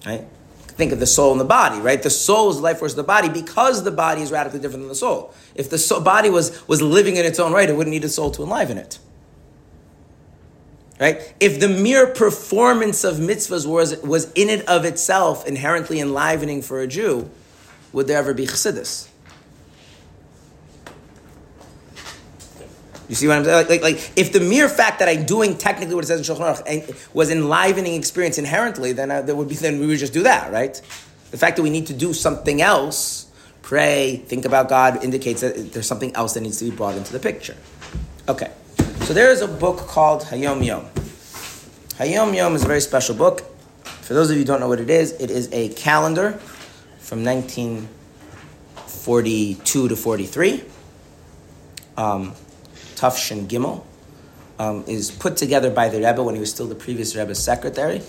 [0.06, 0.25] Right?
[0.62, 2.02] Think of the soul and the body, right?
[2.02, 4.84] The soul is the life force of the body because the body is radically different
[4.84, 5.34] than the soul.
[5.56, 8.10] If the soul, body was, was living in its own right, it wouldn't need a
[8.10, 8.97] soul to enliven it.
[11.02, 11.34] Right?
[11.41, 16.80] If the mere performance of mitzvahs was, was in and of itself inherently enlivening for
[16.80, 17.30] a Jew,
[17.91, 19.09] would there ever be chassidus?
[23.10, 23.67] You see what I'm saying?
[23.67, 26.36] Like, like, like, if the mere fact that I'm doing technically what it says in
[26.36, 30.13] Shulchan Aruch was enlivening experience inherently, then I, there would be then we would just
[30.13, 30.80] do that, right?
[31.32, 33.26] The fact that we need to do something else,
[33.63, 37.12] pray, think about God, indicates that there's something else that needs to be brought into
[37.12, 37.58] the picture.
[38.28, 38.52] Okay,
[39.02, 40.86] so there is a book called Hayom Yom.
[41.98, 43.41] Hayom Yom is a very special book.
[44.02, 46.34] For those of you who don't know what it is, it is a calendar
[47.00, 50.63] from 1942 to 43.
[51.98, 52.36] Um,
[52.99, 53.83] Tufshin Gimel,
[54.59, 58.01] um, is put together by the Rebbe when he was still the previous Rebbe's secretary,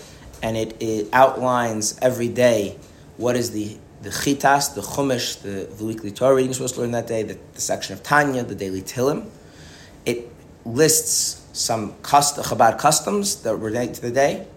[0.43, 2.77] and it, it outlines every day
[3.17, 6.91] what is the the chitas, the chumash, the, the weekly Torah reading supposed to learn
[6.91, 9.29] that day, the, the section of Tanya, the daily Tillim.
[10.07, 10.27] It
[10.65, 14.47] lists some cust- Chabad customs that relate to the day,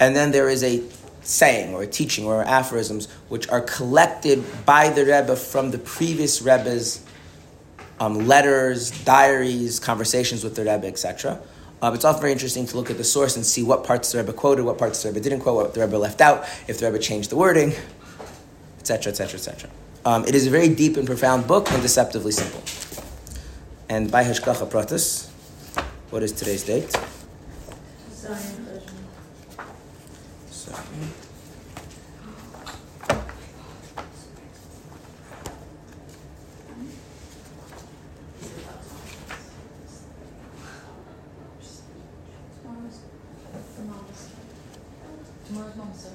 [0.00, 0.82] and then there is a
[1.22, 6.40] saying or a teaching or aphorisms which are collected by the Rebbe from the previous
[6.40, 7.04] Rebbe's
[8.00, 11.40] um, letters, diaries, conversations with the Rebbe, etc.
[11.82, 14.18] Um, it's often very interesting to look at the source and see what parts the
[14.18, 16.86] Rebbe quoted, what parts the Rebbe didn't quote, what the Rebbe left out, if the
[16.86, 17.72] Rebbe changed the wording,
[18.78, 19.70] etc., etc., etc.
[20.26, 22.62] It is a very deep and profound book and deceptively simple.
[23.88, 25.28] And by Hashgacha Pratis,
[26.10, 26.96] what is today's date?
[28.10, 28.34] So,
[45.46, 46.14] Tomorrow's mom's Sarah.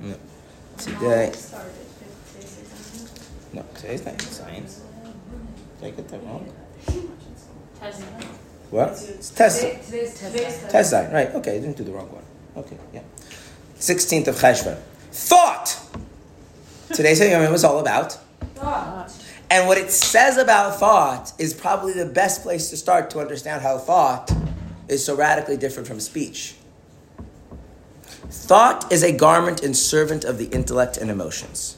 [0.00, 0.16] no.
[0.78, 4.80] Today, Started fifth no, today's not science.
[5.80, 6.50] Did I get that wrong?
[7.78, 8.06] Testing.
[8.70, 8.88] What?
[8.90, 9.62] It's test.
[10.32, 11.34] Tezai, right?
[11.34, 12.24] Okay, I didn't do the wrong one.
[12.56, 13.02] Okay, yeah.
[13.76, 14.78] Sixteenth of Cheshvan.
[15.10, 15.78] Thought.
[16.92, 18.18] Today's Yom was all about.
[18.54, 19.12] Thought.
[19.50, 23.62] And what it says about thought is probably the best place to start to understand
[23.62, 24.32] how thought
[24.88, 26.54] is so radically different from speech.
[28.30, 31.76] Thought is a garment and servant of the intellect and emotions.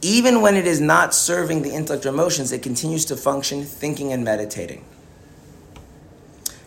[0.00, 4.12] Even when it is not serving the intellect or emotions, it continues to function thinking
[4.12, 4.84] and meditating.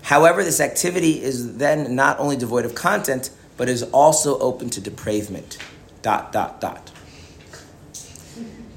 [0.04, 4.82] However, this activity is then not only devoid of content, but is also open to
[4.82, 5.58] depravement.
[6.02, 6.92] Dot, dot, dot.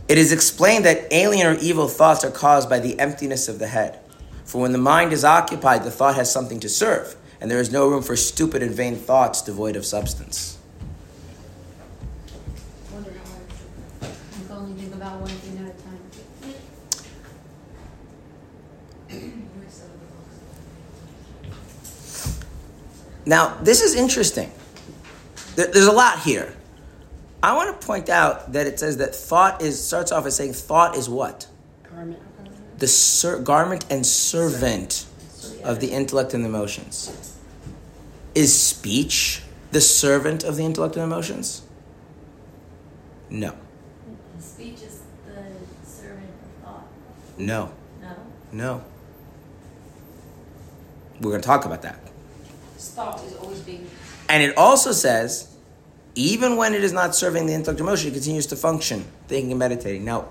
[0.09, 3.67] It is explained that alien or evil thoughts are caused by the emptiness of the
[3.67, 3.99] head.
[4.45, 7.73] For when the mind is occupied, the thought has something to serve, and there is
[7.73, 10.59] no room for stupid and vain thoughts devoid of substance.
[12.93, 13.25] Wonder how
[14.01, 15.97] I You can only think about one thing at a time.
[23.27, 24.53] Now, this is interesting.
[25.57, 26.55] There's a lot here.
[27.43, 30.53] I want to point out that it says that thought is starts off as saying
[30.55, 31.47] thought is what
[31.91, 32.19] Garment.
[32.79, 35.07] the ser- garment and servant
[35.65, 37.37] of the intellect and the emotions.
[38.35, 41.62] Is speech the servant of the intellect and emotions?
[43.29, 43.55] No.
[44.39, 45.43] Speech is the
[45.87, 46.29] servant
[46.62, 46.87] of thought.
[47.39, 47.73] No.
[48.01, 48.17] No.
[48.53, 48.85] No.
[51.21, 51.99] We're going to talk about that.
[52.77, 53.89] His thought is always being.
[54.29, 55.55] And it also says,
[56.15, 59.51] even when it is not serving the intellect or emotion, it continues to function, thinking
[59.51, 60.05] and meditating.
[60.05, 60.29] Now,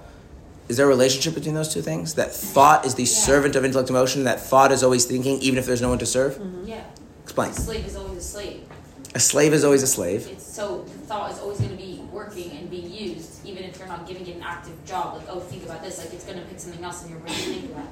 [0.68, 2.16] is there a relationship between those two things?
[2.16, 5.60] That thought is the servant of intellect and emotion, that thought is always thinking, even
[5.60, 6.36] if there's no one to serve?
[6.36, 6.68] Mm-hmm.
[6.68, 6.84] Yeah.
[7.24, 7.52] Explain.
[7.52, 8.68] A slave is always a slave.
[9.14, 10.28] A slave is always a slave.
[10.28, 13.78] It's so the thought is always going to be working and being used, even if
[13.78, 15.18] you're not giving it an active job.
[15.18, 16.00] Like, oh, think about this.
[16.00, 17.88] Like, it's going to pick something else in your brain to think about.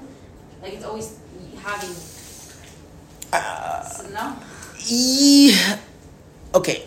[0.61, 1.17] Like, it's always
[1.61, 1.95] having.
[4.13, 4.35] No.
[4.85, 5.79] Yeah.
[6.55, 6.85] Okay.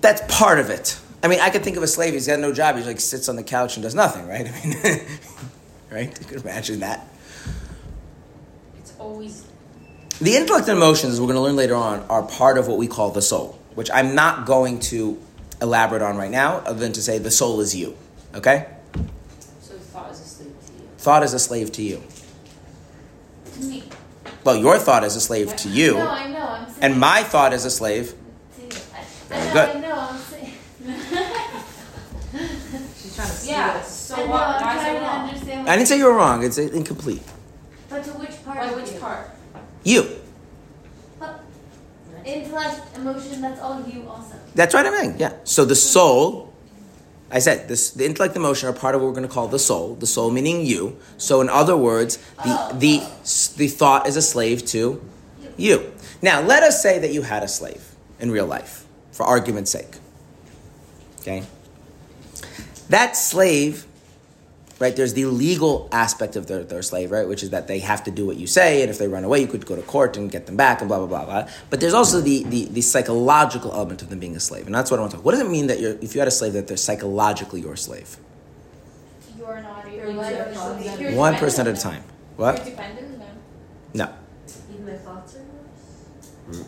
[0.00, 0.98] That's part of it.
[1.22, 3.30] I mean, I could think of a slave, he's got no job, he like sits
[3.30, 4.46] on the couch and does nothing, right?
[4.64, 5.00] I mean,
[5.90, 6.20] right?
[6.20, 7.08] You could imagine that.
[8.78, 9.46] It's always.
[10.20, 12.86] The intellect and emotions, we're going to learn later on, are part of what we
[12.86, 15.18] call the soul, which I'm not going to
[15.62, 17.96] elaborate on right now, other than to say the soul is you.
[18.34, 18.66] Okay?
[19.60, 20.88] So, thought is a slave to you.
[20.98, 22.02] Thought is a slave to you.
[23.54, 23.84] To me.
[24.44, 26.38] Well, your thought is a slave to you, No, I know.
[26.46, 26.78] I'm saying.
[26.82, 28.14] and my thought is a slave.
[28.56, 28.68] to you.
[28.94, 29.52] I, Very I know.
[29.54, 29.76] good.
[29.76, 30.08] I know.
[30.10, 30.52] I'm saying.
[33.00, 33.78] She's trying to steal Yeah.
[33.80, 33.84] it.
[33.86, 35.28] So, I what, I'm why is it wrong?
[35.28, 35.68] understand.
[35.68, 37.22] I didn't say you were wrong, it's incomplete.
[37.88, 38.58] But to which part?
[38.58, 38.98] By which you?
[39.00, 39.30] part?
[39.84, 40.06] You.
[41.18, 41.40] But
[42.24, 43.40] intellect, emotion.
[43.40, 44.34] That's all you also.
[44.54, 45.16] That's right, I'm saying.
[45.18, 45.32] Yeah.
[45.44, 46.43] So the soul,
[47.30, 49.48] I said, this, the intellect and emotion are part of what we're going to call
[49.48, 49.94] the soul.
[49.94, 50.98] The soul meaning you.
[51.16, 52.98] So in other words, the, the,
[53.56, 55.02] the thought is a slave to
[55.56, 55.92] you.
[56.22, 59.96] Now, let us say that you had a slave in real life, for argument's sake.
[61.20, 61.44] Okay?
[62.88, 63.86] That slave,
[64.78, 68.04] right, there's the legal aspect of their, their slave, right, which is that they have
[68.04, 70.16] to do what you say, and if they run away, you could go to court
[70.16, 71.48] and get them back, and blah, blah, blah, blah.
[71.70, 74.90] But there's also the, the, the psychological element of them being a slave, and that's
[74.90, 76.32] what I want to talk What does it mean that you're, if you had a
[76.32, 78.16] slave, that they're psychologically your slave?
[79.38, 81.02] You're not You're able like- to.
[81.02, 82.02] you're One dependent person at a time.
[82.36, 82.56] What?
[82.56, 83.36] You're dependent on them.
[83.94, 84.08] No.
[84.72, 85.38] Even my thoughts are
[86.52, 86.66] yours.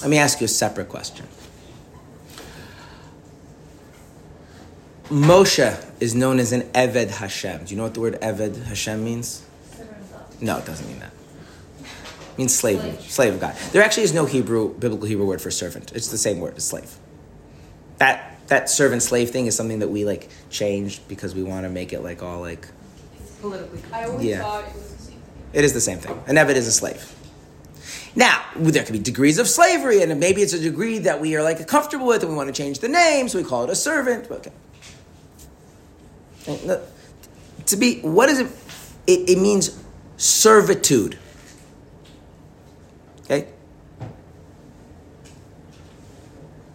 [0.00, 1.26] Let me ask you a separate question.
[5.14, 7.64] Moshe is known as an Eved Hashem.
[7.66, 9.44] Do you know what the word Eved Hashem means?
[9.70, 10.42] Servant of thought.
[10.42, 11.12] No, it doesn't mean that.
[12.32, 13.54] It means slave, slave of God.
[13.70, 15.92] There actually is no Hebrew, biblical Hebrew word for servant.
[15.92, 16.92] It's the same word as slave.
[17.98, 21.70] That that servant slave thing is something that we like changed because we want to
[21.70, 22.66] make it like all like
[23.40, 23.82] Politically.
[23.92, 24.42] I always Yeah.
[24.42, 25.20] thought it was the same thing.
[25.52, 26.22] it is the same thing.
[26.26, 27.14] An Eved is a slave.
[28.16, 31.42] Now, there could be degrees of slavery, and maybe it's a degree that we are
[31.42, 33.76] like comfortable with, and we want to change the name, so we call it a
[33.76, 34.28] servant.
[34.30, 34.50] Okay.
[36.46, 38.46] To be, what is it?
[39.06, 39.78] It, it means
[40.16, 41.18] servitude.
[43.24, 43.48] Okay?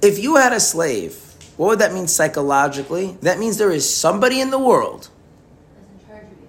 [0.02, 1.16] If you had a slave,
[1.58, 3.18] what would that mean psychologically?
[3.22, 5.10] That means there is somebody in the world,
[6.00, 6.48] in charge of you.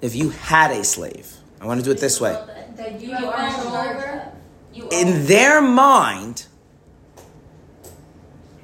[0.00, 1.34] if you had a slave.
[1.60, 2.32] I want to do it this way.
[2.32, 4.06] That, that you, You are in own charge over.
[4.06, 4.76] of.
[4.76, 4.92] You own.
[4.92, 6.46] in their mind,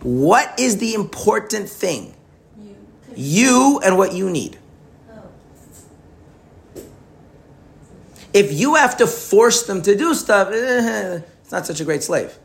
[0.03, 2.14] what is the important thing?
[3.17, 3.81] You.
[3.85, 4.59] And what you need.
[8.35, 12.03] If you have to force them to do stuff, eh, it's not such a great
[12.03, 12.37] slave.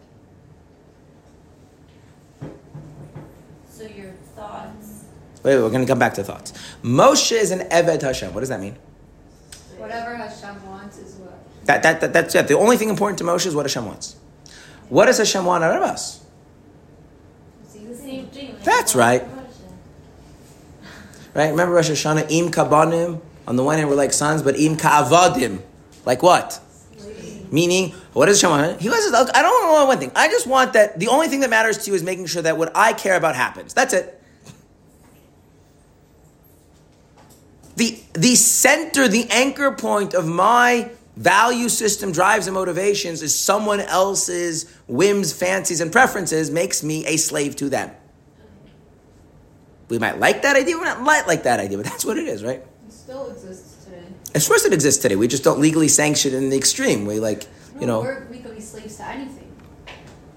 [3.72, 5.06] So your thoughts.
[5.42, 6.54] Wait, wait, we're going to come back to thoughts.
[6.84, 8.36] Moshe is an Eved Hashem.
[8.36, 8.78] What does that mean?
[9.78, 11.40] Whatever Hashem wants is what.
[11.66, 12.48] That, that, that, that's it.
[12.48, 14.16] The only thing important to Moshe is what Hashem wants.
[14.90, 16.24] What does Hashem want out of us?
[17.68, 18.58] See the same thing.
[18.64, 19.24] That's right.
[21.40, 21.52] Right?
[21.52, 23.22] Remember Rosh Hashanah, im kabanim?
[23.48, 25.62] On the one hand, we're like sons, but im ka'avadim.
[26.06, 26.60] Like what?
[27.50, 28.82] Meaning, what does Hashem want?
[28.82, 30.12] He wants, I don't want one thing.
[30.18, 32.58] I just want that, the only thing that matters to you is making sure that
[32.58, 33.74] what I care about happens.
[33.74, 34.22] That's it.
[37.78, 43.80] The, the center, the anchor point of my value system, drives, and motivations is someone
[43.80, 47.92] else's whims, fancies, and preferences makes me a slave to them.
[49.90, 52.28] We might like that idea, we might not like that idea, but that's what it
[52.28, 52.64] is, right?
[52.88, 54.04] It still exists today.
[54.36, 55.16] Of course, it exists today.
[55.16, 57.06] We just don't legally sanction it in the extreme.
[57.06, 57.46] We like,
[57.80, 58.02] you know.
[58.30, 59.52] we could be slaves to anything.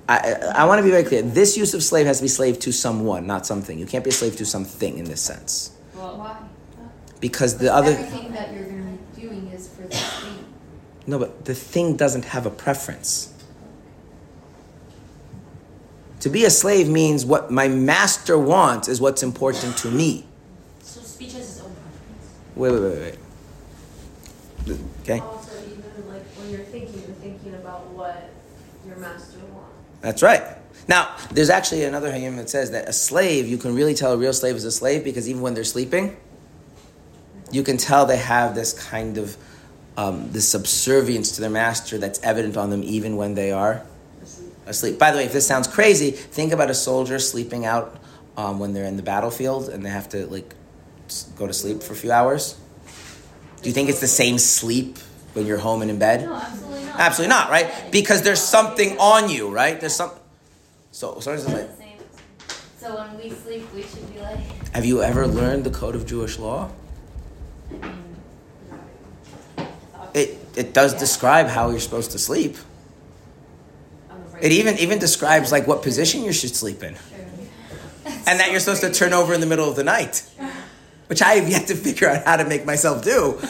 [0.08, 1.22] I, I, I want to be very clear.
[1.22, 3.78] This use of slave has to be slave to someone, not something.
[3.78, 6.36] You can't be a slave to something in this sense, Well, Why?
[7.20, 7.92] because the other.
[7.92, 10.44] Everything that you're going to be doing is for this thing.
[11.06, 13.31] No, but the thing doesn't have a preference.
[16.22, 20.24] To be a slave means what my master wants is what's important to me.
[20.80, 22.30] so speech has its own preference.
[22.54, 23.18] Wait, wait, wait,
[24.68, 24.78] wait.
[25.00, 25.18] Okay.
[25.18, 28.30] Also, even like when you're thinking, you're thinking about what
[28.86, 29.74] your master wants.
[30.00, 30.44] That's right.
[30.86, 34.16] Now, there's actually another hayim that says that a slave, you can really tell a
[34.16, 36.16] real slave is a slave because even when they're sleeping,
[37.50, 39.36] you can tell they have this kind of
[39.96, 43.84] um, this subservience to their master that's evident on them even when they are
[44.66, 44.98] asleep.
[44.98, 47.96] By the way, if this sounds crazy, think about a soldier sleeping out
[48.36, 50.54] um, when they're in the battlefield and they have to like
[51.36, 52.58] go to sleep for a few hours.
[53.62, 54.98] Do you think it's the same sleep
[55.34, 56.24] when you're home and in bed?
[56.24, 57.00] No, absolutely not.
[57.00, 57.92] Absolutely not, right?
[57.92, 59.78] Because there's something on you, right?
[59.78, 60.10] There's some.
[60.90, 61.98] So, so it's like, It's the same.
[62.78, 64.38] So when we sleep, we should be like,
[64.74, 66.70] have you ever learned the code of Jewish law?
[67.70, 68.16] I mean,
[70.14, 72.56] It it does describe how you're supposed to sleep.
[74.42, 76.96] It even even describes like what position you should sleep in,
[78.04, 80.24] and that you're supposed to turn over in the middle of the night,
[81.06, 83.38] which I have yet to figure out how to make myself do.
[83.38, 83.48] Is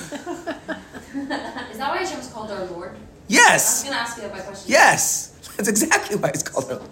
[1.78, 2.94] that why Hashem's called our Lord?
[3.28, 3.84] Yes.
[3.84, 4.70] I was gonna ask you that by question.
[4.70, 6.70] yes, that's exactly why it's called.
[6.70, 6.82] a-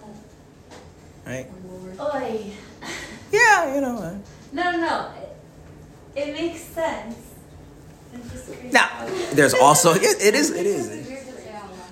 [1.29, 1.47] Right?
[1.99, 2.51] Oi.
[3.31, 3.97] Yeah, you know.
[3.99, 4.15] uh,
[4.51, 5.11] No, no, no.
[6.15, 7.15] It, it makes sense.
[8.13, 8.69] It's just crazy.
[8.71, 8.89] Now,
[9.33, 10.89] there's also it, it is it is.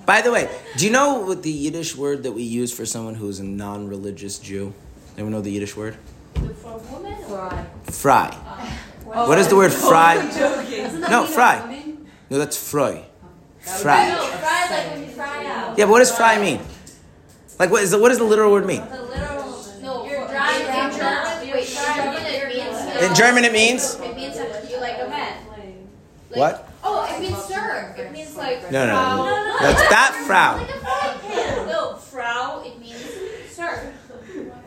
[0.09, 3.13] By the way, do you know what the Yiddish word that we use for someone
[3.13, 4.73] who's a non-religious Jew?
[5.13, 5.97] Anyone know the Yiddish word?
[6.33, 7.67] For a woman or?
[7.91, 8.35] Fry.
[9.05, 10.15] Uh, what is the word oh, fry?
[11.11, 11.93] No, fry.
[12.27, 13.05] No, that's fry.
[13.63, 14.09] No, Fry.
[14.09, 15.77] fry like when you fry out.
[15.77, 16.59] Yeah, but what does fry mean?
[17.59, 18.81] Like, what is the, what does the literal word mean?
[18.89, 19.63] The literal.
[19.83, 23.03] No, You're drying in German, wait, German it means.
[23.03, 24.37] In German, it means It means
[24.71, 25.37] you like a man.
[26.31, 26.69] Like- what?
[26.83, 27.93] Oh, it means sir.
[27.97, 28.71] It means like.
[28.71, 29.17] No, no, Frau.
[29.17, 29.25] no.
[29.25, 29.89] No, no, That's no.
[29.89, 30.57] that Frau.
[30.57, 31.67] Like a pan.
[31.67, 33.05] No, Frau, it means
[33.49, 33.93] sir.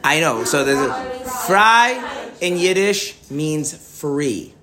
[0.04, 0.44] I know.
[0.44, 4.54] So there's a fry in Yiddish means free.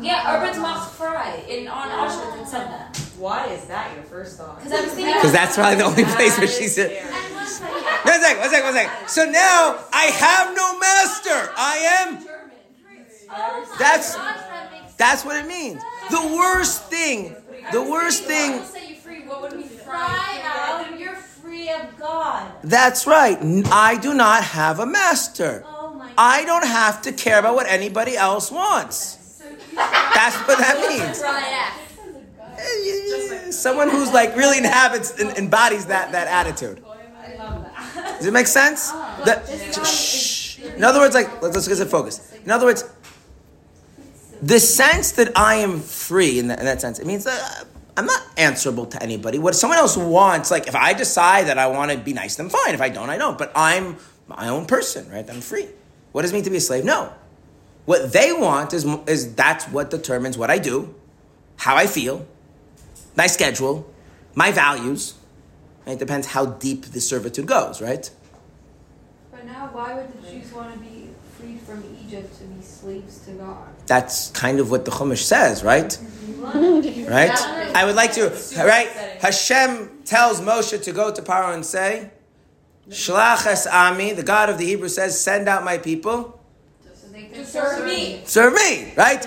[0.00, 1.44] Yeah, Arbeit Macht Frei.
[1.48, 2.96] In on Auschwitz it said that.
[3.18, 4.56] Why is that your first thought?
[4.56, 6.90] Because I was thinking Because that's probably the only place where she said.
[6.90, 7.84] And one second.
[8.02, 9.08] One second, one second, one second.
[9.08, 11.52] So now I have no master.
[11.56, 12.26] I am.
[13.30, 15.80] Oh That's- gosh, that makes That's what it means.
[16.10, 17.36] The worst thing.
[17.70, 18.52] The worst thing.
[18.52, 19.22] I'll set you free.
[19.26, 22.50] What would be Fry out, you're free of God.
[22.64, 23.38] That's right.
[23.70, 25.64] I do not have a master.
[25.66, 29.18] Oh my I don't have to care about what anybody else wants.
[29.74, 31.22] That's what that means.
[32.58, 36.82] Eh, Someone who's like really inhabits and embodies that, that attitude.
[38.18, 38.90] Does it make sense?
[39.24, 39.46] That-
[39.86, 40.58] shh.
[40.76, 42.32] In other words, like let's, let's get focus.
[42.44, 42.84] In other words,
[44.42, 47.64] the sense that I am free in that, in that sense, it means that
[47.96, 49.38] I'm not answerable to anybody.
[49.38, 52.48] What someone else wants, like if I decide that I want to be nice, then
[52.48, 52.74] fine.
[52.74, 53.38] If I don't, I don't.
[53.38, 55.28] But I'm my own person, right?
[55.30, 55.68] I'm free.
[56.10, 56.84] What does it mean to be a slave?
[56.84, 57.12] No.
[57.84, 60.94] What they want is is that's what determines what I do,
[61.56, 62.26] how I feel,
[63.16, 63.88] my schedule,
[64.34, 65.14] my values.
[65.86, 68.08] It depends how deep the servitude goes, right?
[69.32, 71.01] But now, why would the Jews want to be
[71.72, 73.68] from Egypt to be slaves to God?
[73.86, 75.96] That's kind of what the Chumash says, right?
[76.38, 77.30] Right?
[77.74, 78.88] I would like to, right?
[79.20, 82.10] Hashem tells Moshe to go to Paro and say,
[82.88, 86.38] Shlach es ami, the God of the Hebrews says, send out my people,
[87.34, 88.22] To serve me.
[88.26, 89.22] serve me, right?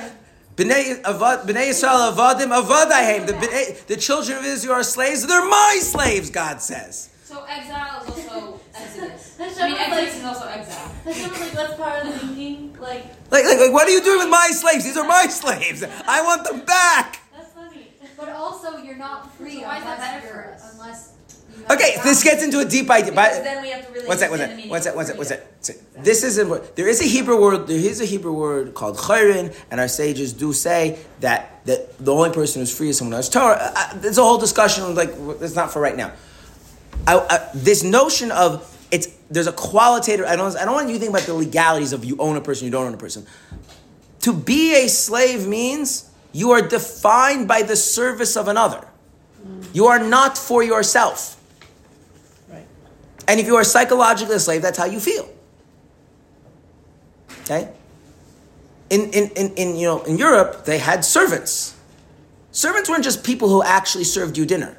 [0.55, 3.25] B'nai avad- B'nai Yisrael avadim avadayim.
[3.27, 7.09] The, the children of Israel are slaves, they're my slaves, God says.
[7.23, 9.37] So exile is also exodus.
[9.37, 10.91] Hashem I mean, was exodus is also exile.
[11.05, 12.75] Hashem was like, that's part of the thinking.
[12.79, 14.83] Like, Like, like, like, what are you doing with my slaves?
[14.83, 15.83] These are my slaves.
[15.83, 17.19] I want them back.
[17.35, 17.87] that's funny.
[18.17, 20.73] But also, you're not free So why is that better for us?
[20.73, 21.11] unless.
[21.71, 23.11] Okay, this gets into a deep idea.
[23.11, 24.29] Because But then we have to really What's that?
[24.29, 24.49] What's that?
[24.49, 24.95] the meaning What's that?
[24.95, 25.17] What's that?
[25.17, 25.85] What's freedom.
[25.95, 26.03] that?
[26.03, 26.75] This is important.
[26.75, 27.67] There is a Hebrew word.
[27.67, 32.11] There is a Hebrew word called chayrin, and our sages do say that that the
[32.13, 33.55] only person who's free is someone who has Torah.
[33.55, 34.93] Uh, uh, there's a whole discussion.
[34.95, 36.11] Like it's not for right now.
[37.07, 38.74] I, I, this notion of it's
[39.29, 40.25] there's a qualitative.
[40.25, 40.55] I don't.
[40.55, 42.71] I don't want you to think about the legalities of you own a person, you
[42.71, 43.25] don't own a person.
[44.21, 48.87] To be a slave means you are defined by the service of another.
[49.73, 51.39] You are not for yourself.
[52.49, 52.65] Right.
[53.27, 55.29] And if you are psychologically a slave, that's how you feel.
[57.41, 57.71] Okay?
[58.89, 61.75] In, in, in, in, you know, in Europe, they had servants.
[62.51, 64.75] Servants weren't just people who actually served you dinner.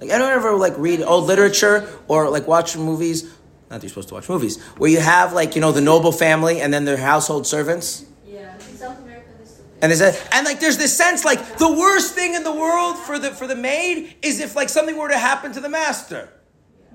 [0.00, 3.24] Like, anyone ever like read old literature or like watch movies?
[3.70, 4.62] Not that you're supposed to watch movies.
[4.76, 8.04] Where you have like, you know, the noble family and then their household servants.
[8.26, 8.54] Yeah.
[8.54, 12.14] In South America, is And there's a, and like there's this sense like the worst
[12.14, 15.18] thing in the world for the for the maid is if like something were to
[15.18, 16.28] happen to the master.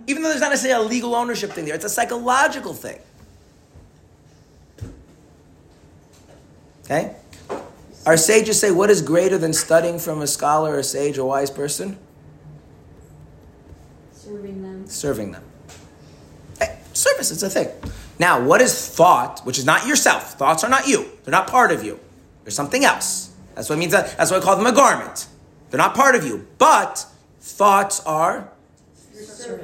[0.07, 2.99] Even though there's not necessarily a legal ownership thing there, it's a psychological thing.
[6.85, 7.15] Okay?
[8.05, 11.51] Our sages say what is greater than studying from a scholar, a sage, a wise
[11.51, 11.97] person?
[14.29, 15.43] Serving them Serving them.
[16.61, 17.69] Eh, Service, is a thing.
[18.19, 20.33] Now, what is thought, which is not yourself?
[20.33, 21.05] Thoughts are not you.
[21.23, 21.99] They're not part of you.
[22.43, 23.31] They're something else.
[23.55, 23.91] That's what it means.
[23.91, 25.27] That, that's why I call them a garment.
[25.69, 26.47] They're not part of you.
[26.57, 27.05] But
[27.39, 28.49] thoughts are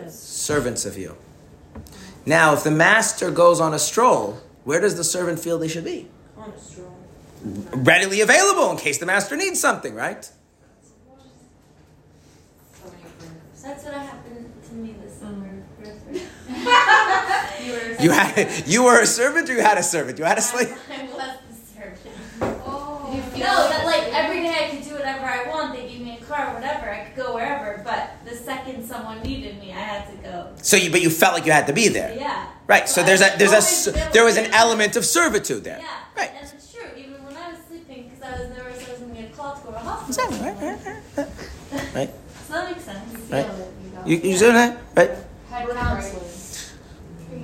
[0.10, 1.16] servants of you.
[2.26, 5.86] Now, if the master goes on a stroll, where does the servant feel they should
[5.86, 6.08] be?
[6.38, 6.98] On a stroll.
[7.74, 10.24] Readily available in case the master needs something, right?
[10.26, 10.32] So
[12.86, 13.62] many agreements.
[13.62, 15.64] So that's what happened to me this summer.
[15.80, 16.22] birthday.
[16.66, 20.20] You were You had you were a servant or you had a servant?
[20.20, 20.70] You had a slave?
[20.92, 22.62] I was the servant.
[22.66, 23.10] Oh.
[23.38, 25.74] No, that like every day I could do whatever I want.
[25.76, 26.90] They gave me a car, or whatever.
[26.90, 27.82] I could go wherever.
[27.84, 30.50] But the second someone needed me, I had to go.
[30.62, 32.14] So you but you felt like you had to be there.
[32.16, 32.48] Yeah.
[32.68, 32.88] Right.
[32.90, 35.80] So But there's a there's a always there was an like- element of servitude there.
[35.80, 35.88] Yeah.
[36.18, 36.32] Right.
[36.38, 36.88] And it's true.
[36.98, 39.64] Even when I was sleeping, because I was nervous, I was gonna get called to
[39.66, 40.34] go to hospital.
[40.34, 40.68] Exactly.
[40.68, 41.96] Right.
[41.96, 42.10] Right.
[42.48, 43.32] So that makes sense.
[43.32, 43.46] Right.
[43.46, 43.74] Feel it,
[44.06, 44.16] you?
[44.18, 44.78] You you doing that?
[44.96, 45.12] Right.
[45.50, 46.32] Head counseling.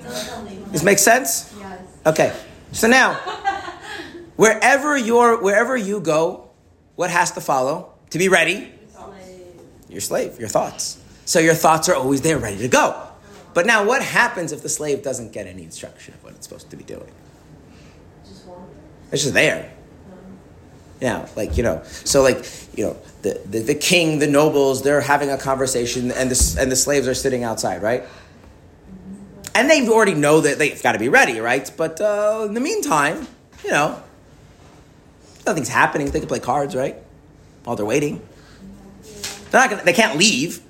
[0.03, 0.60] Don't tell me.
[0.71, 1.53] Does this makes sense.
[1.59, 1.81] Yes.
[2.05, 2.35] Okay.
[2.71, 3.15] So now,
[4.37, 6.49] wherever you're wherever you go,
[6.95, 8.71] what has to follow to be ready?
[9.89, 10.39] Your slave.
[10.39, 11.03] Your thoughts.
[11.25, 13.07] So your thoughts are always there, ready to go.
[13.53, 16.69] But now, what happens if the slave doesn't get any instruction of what it's supposed
[16.69, 17.11] to be doing?
[18.23, 18.45] Just.
[19.11, 19.73] It's just there.
[21.01, 22.45] Yeah, like you know, so like
[22.77, 26.71] you know, the, the, the king, the nobles, they're having a conversation, and the and
[26.71, 28.03] the slaves are sitting outside, right?
[29.53, 31.69] And they already know that they've got to be ready, right?
[31.75, 33.27] But uh, in the meantime,
[33.63, 34.01] you know,
[35.45, 36.09] nothing's happening.
[36.09, 36.95] They can play cards, right?
[37.63, 38.21] While they're waiting,
[39.51, 39.83] they're not gonna.
[39.83, 40.61] They can't leave,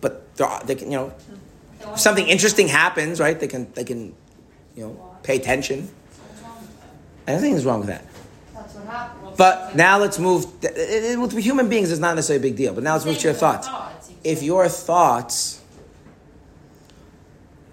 [0.00, 0.24] but
[0.66, 1.12] they can, you know,
[1.92, 3.38] if something interesting happens, right?
[3.38, 4.14] They can they can,
[4.74, 5.88] you know, pay attention.
[7.26, 8.04] And nothing is wrong with that.
[9.36, 10.46] But now let's move.
[10.62, 12.72] it- it- With human beings, it's not necessarily a big deal.
[12.72, 13.68] But now let's move to your thoughts.
[14.24, 15.60] If your thoughts,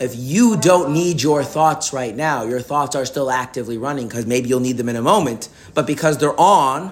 [0.01, 4.25] if you don't need your thoughts right now, your thoughts are still actively running because
[4.25, 5.47] maybe you'll need them in a moment.
[5.75, 6.91] But because they're on,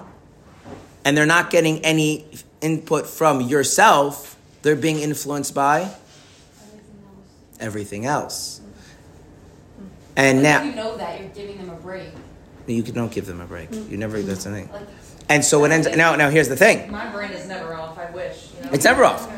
[1.04, 2.24] and they're not getting any
[2.60, 5.92] input from yourself, they're being influenced by
[7.58, 8.60] everything else.
[10.16, 12.10] And Like, now you know that you're giving them a break.
[12.66, 13.72] you don't give them a break.
[13.72, 14.18] You never.
[14.18, 14.28] Mm-hmm.
[14.28, 14.70] That's the thing.
[14.72, 14.86] Like
[15.28, 15.88] And so it ends.
[15.96, 16.90] Now, now here's the thing.
[16.92, 17.98] My brain is never off.
[17.98, 18.50] I wish.
[18.56, 18.70] You know?
[18.72, 19.28] It's never off.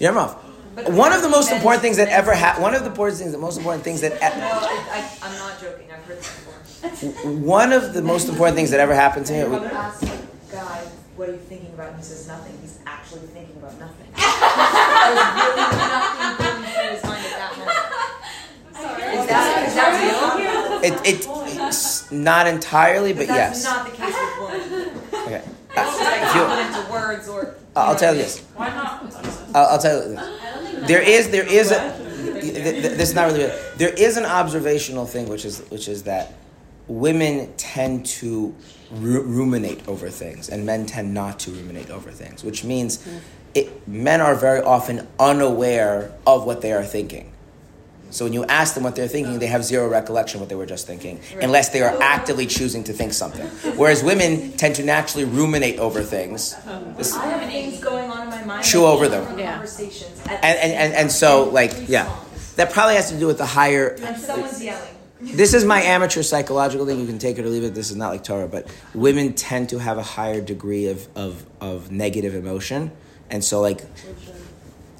[0.00, 0.47] You're never off.
[0.84, 2.62] But One of the most men- important things that ever happened.
[2.62, 3.32] One of the important things.
[3.32, 4.12] The most important things that.
[4.12, 5.88] No, it, I, I'm not joking.
[5.90, 7.32] I've heard this before.
[7.32, 9.38] One of the most important things that ever happened to me.
[9.40, 10.06] You ask a
[10.52, 10.84] guy,
[11.16, 11.88] what are you thinking about?
[11.90, 12.56] And he says nothing.
[12.60, 14.06] He's actually thinking about nothing.
[14.14, 19.18] There's really nothing going through his mind at that moment.
[19.18, 20.84] Is that, is that real?
[20.84, 21.26] It, it,
[21.66, 23.64] it's not entirely, but That's yes.
[23.64, 25.24] not the case with women.
[25.26, 25.42] Okay.
[25.76, 27.56] It's If you- into words or.
[27.86, 28.40] I'll tell you this.
[28.56, 29.02] why not?
[29.54, 30.88] I'll, I'll tell you this.
[30.88, 31.80] There is there is a
[32.40, 36.04] th- th- this is not really there is an observational thing which is which is
[36.04, 36.34] that
[36.86, 38.54] women tend to
[38.92, 43.06] ru- ruminate over things and men tend not to ruminate over things which means
[43.54, 47.30] it, men are very often unaware of what they are thinking
[48.10, 50.54] so when you ask them what they're thinking they have zero recollection of what they
[50.54, 53.46] were just thinking unless they are actively choosing to think something
[53.76, 56.54] whereas women tend to naturally ruminate over things
[56.96, 58.64] This- I have things going on in my mind.
[58.64, 59.24] Chew over them.
[59.26, 59.52] from Yeah.
[59.54, 60.20] Conversations.
[60.26, 62.08] And, and, and, and so like yeah
[62.56, 64.94] that probably has to do with the higher And someone's yelling.
[65.20, 67.96] this is my amateur psychological thing you can take it or leave it this is
[67.96, 72.34] not like torah but women tend to have a higher degree of, of, of negative
[72.34, 72.90] emotion
[73.30, 73.82] and so like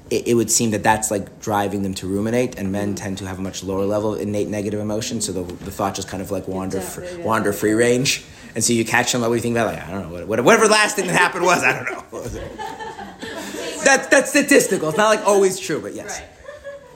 [0.09, 3.25] it, it would seem that that's like driving them to ruminate and men tend to
[3.27, 6.21] have a much lower level of innate negative emotion so the, the thought just kind
[6.21, 7.17] of like wander fr- yeah.
[7.23, 8.23] wander free range
[8.55, 10.25] and so you catch them like what do you think about like i don't know
[10.25, 12.19] what- whatever the last thing that happened was i don't know
[13.83, 16.21] that's that's statistical it's not like always true but yes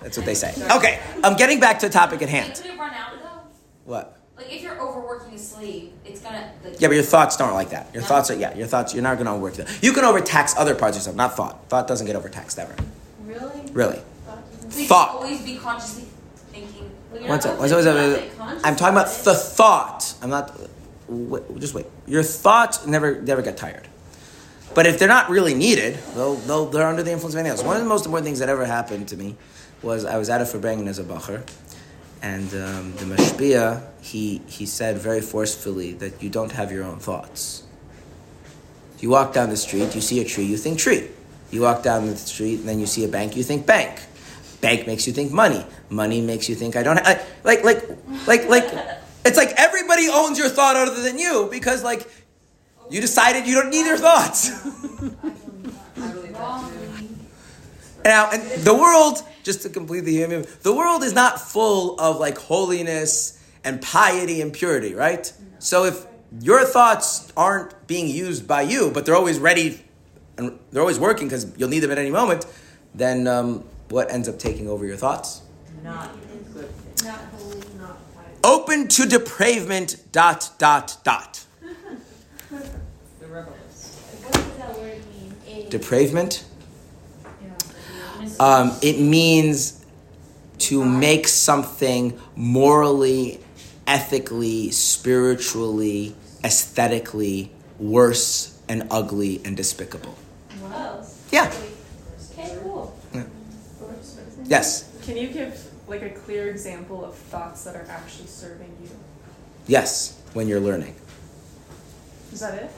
[0.01, 2.77] that's what they say okay i'm getting back to the topic at hand Could it
[2.77, 3.41] run out though?
[3.85, 6.51] what Like if you're overworking a slave, it's gonna.
[6.63, 7.93] Like, Yeah, but your thoughts don't like that.
[7.93, 8.53] Your thoughts are yeah.
[8.55, 8.93] Your thoughts.
[8.93, 9.67] You're not going to overwork them.
[9.81, 11.69] You can overtax other parts of yourself, not thought.
[11.69, 12.75] Thought doesn't get overtaxed ever.
[13.33, 13.71] Really?
[13.73, 14.01] Really.
[14.69, 15.09] So Thought.
[15.15, 16.05] always be consciously
[16.51, 16.89] thinking.
[17.11, 17.59] One not sec.
[17.59, 17.95] One supposed sec.
[17.95, 18.37] to One be sec.
[18.37, 20.13] conscious I'm talking about the thought.
[20.21, 20.59] I'm not.
[21.07, 21.85] Wait, just wait.
[22.07, 23.87] Your thoughts never never get tired.
[24.73, 27.63] But if they're not really needed, they'll, they'll, they're under the influence of anything else.
[27.63, 29.35] One of the most important things that ever happened to me
[29.83, 31.43] was I was at a Farbrengen as a bacher,
[32.23, 36.97] and um, the mashpia he he said very forcefully that you don't have your own
[36.97, 37.63] thoughts.
[38.99, 41.09] You walk down the street, you see a tree, you think tree.
[41.53, 44.01] You walk down the street, and then you see a bank, you think bank.
[44.59, 45.63] Bank makes you think money.
[45.87, 47.87] Money makes you think I don't ha- like like
[48.25, 48.65] like like.
[49.23, 52.09] It's like everybody owns your thought other than you because like
[52.89, 54.49] you decided you don't need your thoughts.
[58.05, 62.19] Now, and the world, just to complete the human, the world is not full of
[62.19, 65.31] like holiness and piety and purity, right?
[65.59, 66.05] So if
[66.41, 69.85] your thoughts aren't being used by you, but they're always ready
[70.37, 72.45] and they're always working because you'll need them at any moment,
[72.93, 75.41] then um, what ends up taking over your thoughts?
[75.83, 76.11] Not
[76.53, 76.69] good.
[77.03, 78.39] Not holy, not pious.
[78.43, 81.45] Open to depravement, dot, dot, dot.
[82.49, 83.99] The rebels.
[84.21, 85.01] What does that word
[85.47, 85.69] mean?
[85.69, 86.43] Depravement?
[88.39, 89.85] Um, it means
[90.59, 93.39] to make something morally,
[93.85, 100.15] ethically, spiritually, aesthetically worse and ugly and despicable.
[101.33, 101.41] Wow.
[101.43, 101.53] Yeah.
[102.31, 102.95] Okay, cool.
[104.45, 104.89] Yes.
[105.03, 108.89] Can you give like a clear example of thoughts that are actually serving you?
[109.67, 110.19] Yes.
[110.33, 110.95] When you're learning.
[112.31, 112.71] Is that it?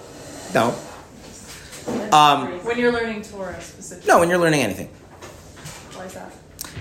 [0.53, 0.75] No.
[2.11, 4.07] Um, when you're learning Torah specifically.
[4.07, 4.87] no, when you're learning anything.
[5.93, 6.31] Why is that?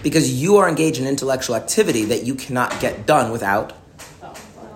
[0.03, 3.73] Because you are engaged in intellectual activity that you cannot get done without
[4.23, 4.33] Oh.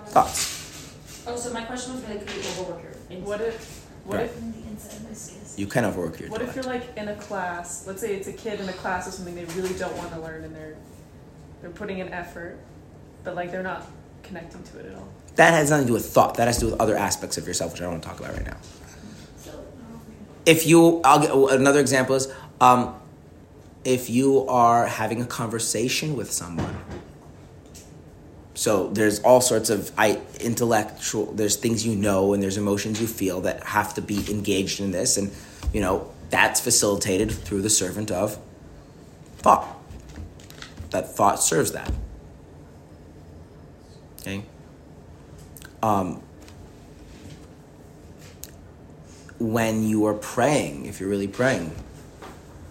[0.07, 1.25] thoughts.
[1.27, 3.19] Oh, so my question was really, could you overwork your?
[3.21, 3.85] What if?
[4.05, 4.25] What Right.
[4.25, 4.48] if?
[5.59, 7.85] You can overwork your What if you're like in a class?
[7.85, 10.19] Let's say it's a kid in a class or something they really don't want to
[10.21, 10.77] learn, and they're
[11.61, 12.57] they're putting in effort,
[13.25, 13.85] but like they're not
[14.23, 15.09] connecting to it at all.
[15.35, 16.35] That has nothing to do with thought.
[16.35, 18.19] That has to do with other aspects of yourself, which I don't want to talk
[18.21, 18.55] about right now.
[20.45, 22.95] If you, I'll get another example is, um,
[23.83, 26.77] if you are having a conversation with someone.
[28.53, 31.25] So there's all sorts of I, intellectual.
[31.33, 34.91] There's things you know, and there's emotions you feel that have to be engaged in
[34.91, 35.31] this, and
[35.73, 38.39] you know that's facilitated through the servant of
[39.37, 39.67] thought.
[40.91, 41.91] That thought serves that.
[44.21, 44.43] Okay.
[45.81, 46.21] Um,
[49.39, 51.73] when you are praying, if you're really praying,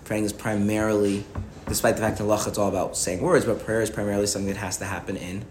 [0.05, 1.25] praying is primarily,
[1.67, 4.53] despite the fact that Allah it's all about saying words, but prayer is primarily something
[4.53, 5.45] that has to happen in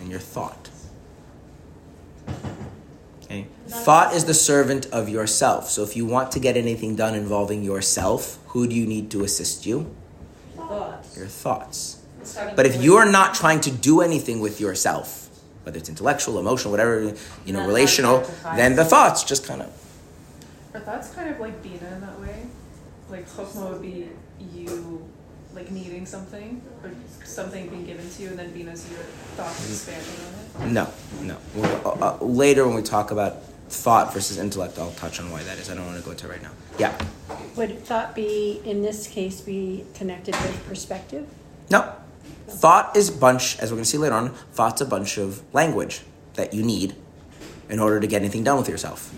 [0.00, 0.68] in your thought.
[3.32, 3.46] Okay?
[3.66, 5.70] Thought is the servant of yourself.
[5.70, 9.24] So if you want to get anything done involving yourself, who do you need to
[9.24, 9.94] assist you?
[10.56, 11.16] Thoughts.
[11.16, 12.02] Your thoughts.
[12.54, 15.30] But if you're not trying to do anything with yourself,
[15.64, 17.14] whether it's intellectual, emotional, whatever,
[17.44, 19.68] you know, relational, then the thoughts just kind of
[20.74, 22.46] Are thoughts kind of like Bina in that way?
[23.10, 24.08] Like Chokmah would be
[24.54, 25.08] you
[25.54, 26.90] like needing something or
[27.24, 29.00] something being given to you, and then being as your
[29.36, 30.72] thoughts expanding on it.
[30.72, 30.92] No,
[31.22, 31.36] no.
[31.54, 35.42] We'll, uh, uh, later, when we talk about thought versus intellect, I'll touch on why
[35.44, 35.70] that is.
[35.70, 36.50] I don't want to go into it right now.
[36.78, 36.98] Yeah.
[37.56, 41.26] Would thought be, in this case, be connected with perspective?
[41.70, 41.94] No.
[42.48, 45.42] Thought is a bunch, as we're going to see later on, thought's a bunch of
[45.54, 46.02] language
[46.34, 46.94] that you need
[47.68, 49.12] in order to get anything done with yourself.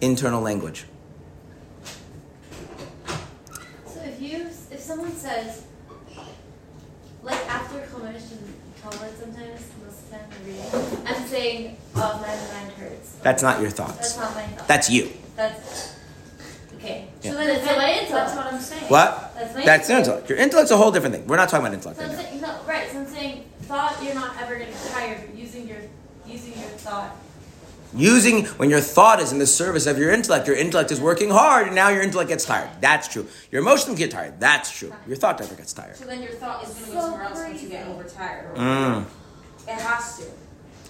[0.00, 0.84] Internal language.
[3.86, 5.64] So if you, if someone says,
[7.22, 12.18] like after Chumash and Talmud sometimes, most of the time we read, I'm saying, oh,
[12.20, 13.07] my mind hurts.
[13.22, 14.16] That's not your That's thoughts.
[14.16, 14.68] not my thought.
[14.68, 15.10] That's you.
[15.36, 15.94] That's,
[16.76, 17.08] okay.
[17.22, 17.30] Yeah.
[17.32, 18.10] So then it's my intellect.
[18.10, 18.84] That's what I'm saying.
[18.84, 19.34] What?
[19.34, 20.28] That's my That's your intellect.
[20.30, 21.26] Your intellect's a whole different thing.
[21.26, 22.22] We're not talking about intellect So right I'm now.
[22.22, 25.78] saying, no, right, so I'm saying, thought, you're not ever gonna get tired using your,
[26.26, 27.14] using your thought.
[27.94, 31.30] Using when your thought is in the service of your intellect, your intellect is working
[31.30, 32.68] hard, and now your intellect gets tired.
[32.82, 33.26] That's true.
[33.50, 34.38] Your emotions get tired.
[34.38, 34.92] That's true.
[35.06, 35.96] Your thought never gets tired.
[35.96, 38.54] So then your thought is going to go somewhere else once you get overtired.
[38.56, 39.04] Mm.
[39.66, 40.24] It has to.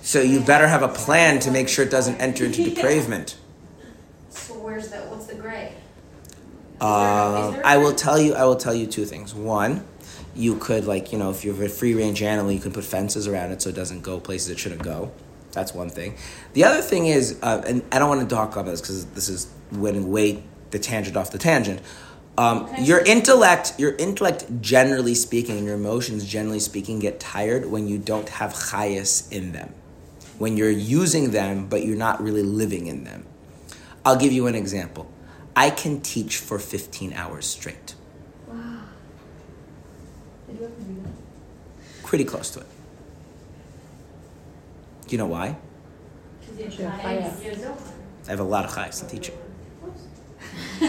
[0.09, 3.35] So you better have a plan to make sure it doesn't enter into depravement.
[4.31, 5.07] So where's that?
[5.11, 5.75] What's the gray?
[6.81, 8.33] Uh, I will tell you.
[8.33, 9.35] I will tell you two things.
[9.35, 9.87] One,
[10.35, 12.85] you could like you know if you have a free range animal, you can put
[12.85, 15.13] fences around it so it doesn't go places it shouldn't go.
[15.53, 16.17] That's one thing.
[16.55, 19.29] The other thing is, uh, and I don't want to talk about this because this
[19.29, 21.83] is winning way the tangent off the tangent.
[22.39, 27.89] Um, Your intellect, your intellect, generally speaking, and your emotions, generally speaking, get tired when
[27.89, 29.75] you don't have chayas in them.
[30.39, 33.26] When you're using them, but you're not really living in them.
[34.05, 35.11] I'll give you an example.
[35.55, 37.95] I can teach for 15 hours straight.
[38.47, 38.82] Wow.
[40.47, 42.07] Did you ever do that?
[42.07, 42.66] Pretty close to it.
[45.09, 45.57] Do you know why?
[46.41, 47.32] Because you have fire.
[48.26, 49.36] I have a lot of chayas in teaching.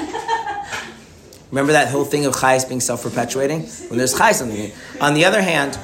[1.52, 3.62] Remember that whole thing of chayas being self-perpetuating?
[3.90, 5.76] When there's chayas on the On the other hand,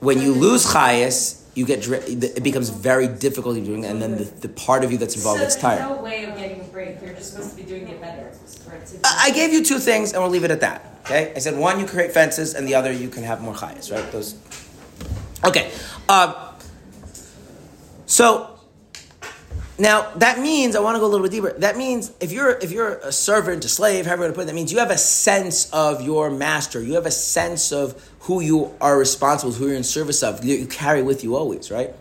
[0.00, 4.16] when you lose chayas, you get dri- it becomes very difficult to doing, and then
[4.16, 5.80] the, the part of you that's involved gets tired.
[5.80, 7.02] There's no way of getting a break.
[7.02, 8.30] You're just supposed to be doing it better.
[9.04, 11.00] I gave you two things, and we'll leave it at that.
[11.04, 11.32] Okay?
[11.34, 14.10] I said one, you create fences, and the other, you can have more chayas, right?
[14.12, 14.36] Those.
[15.44, 15.70] Okay.
[16.08, 16.52] Uh,
[18.06, 18.57] so
[19.78, 21.52] Now that means I want to go a little bit deeper.
[21.52, 24.42] That means if you're if you're a servant, a slave, however you want to put
[24.42, 26.82] it, that means you have a sense of your master.
[26.82, 30.44] You have a sense of who you are responsible, who you're in service of.
[30.44, 31.94] You, you carry with you always, right?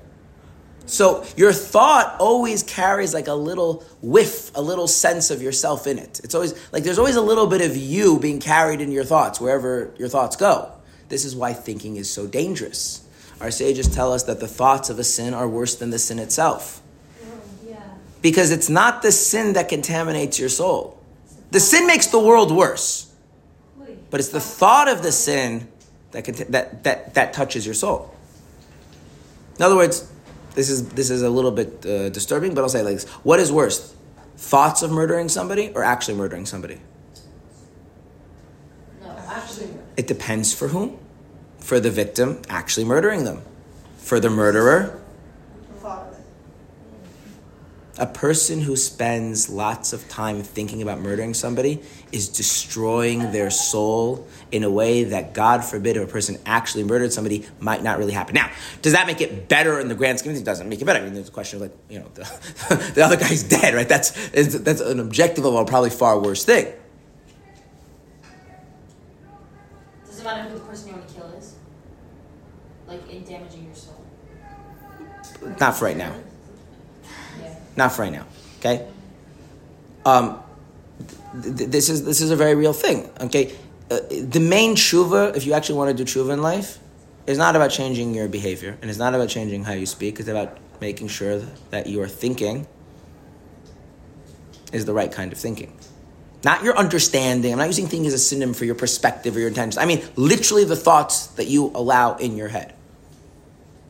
[0.87, 5.99] So your thought always carries like a little whiff, a little sense of yourself in
[5.99, 6.21] it.
[6.23, 9.39] It's always like there's always a little bit of you being carried in your thoughts
[9.39, 10.71] wherever your thoughts go.
[11.09, 13.05] This is why thinking is so dangerous.
[13.39, 16.17] Our sages tell us that the thoughts of a sin are worse than the sin
[16.19, 16.81] itself.
[18.21, 20.99] Because it's not the sin that contaminates your soul.
[21.51, 23.11] The sin makes the world worse,
[24.09, 25.67] but it's the thought of the sin
[26.11, 28.13] that, cont- that, that, that touches your soul.
[29.57, 30.11] In other words,
[30.55, 33.05] this is, this is a little bit uh, disturbing, but I'll say like this.
[33.23, 33.95] What is worse?
[34.37, 36.79] Thoughts of murdering somebody or actually murdering somebody?
[39.01, 39.09] No.
[39.27, 40.97] Actually, It depends for whom.
[41.59, 43.41] For the victim, actually murdering them.
[43.97, 45.01] For the murderer.
[47.97, 51.81] A person who spends lots of time thinking about murdering somebody
[52.11, 57.11] is destroying their soul in a way that, God forbid, if a person actually murdered
[57.11, 58.35] somebody, might not really happen.
[58.35, 60.41] Now, does that make it better in the grand scheme of things?
[60.43, 60.99] It doesn't make it better.
[60.99, 63.89] I mean, there's a question of like, you know, the, the other guy's dead, right?
[63.89, 66.71] That's that's an objective level, probably far worse thing.
[70.05, 71.55] Does it matter who the person you want to kill is?
[72.87, 74.03] Like in damaging your soul.
[75.59, 76.13] Not for right now.
[77.77, 78.25] Not for right now.
[78.59, 78.85] Okay.
[80.05, 80.43] Um,
[81.41, 83.09] th- th- this is this is a very real thing.
[83.21, 83.55] Okay.
[83.89, 86.79] Uh, the main tshuva, if you actually want to do tshuva in life,
[87.25, 90.19] is not about changing your behavior, and it's not about changing how you speak.
[90.19, 92.67] It's about making sure that your thinking
[94.73, 95.77] is the right kind of thinking.
[96.43, 97.51] Not your understanding.
[97.51, 99.77] I'm not using thinking as a synonym for your perspective or your intentions.
[99.77, 102.73] I mean literally the thoughts that you allow in your head.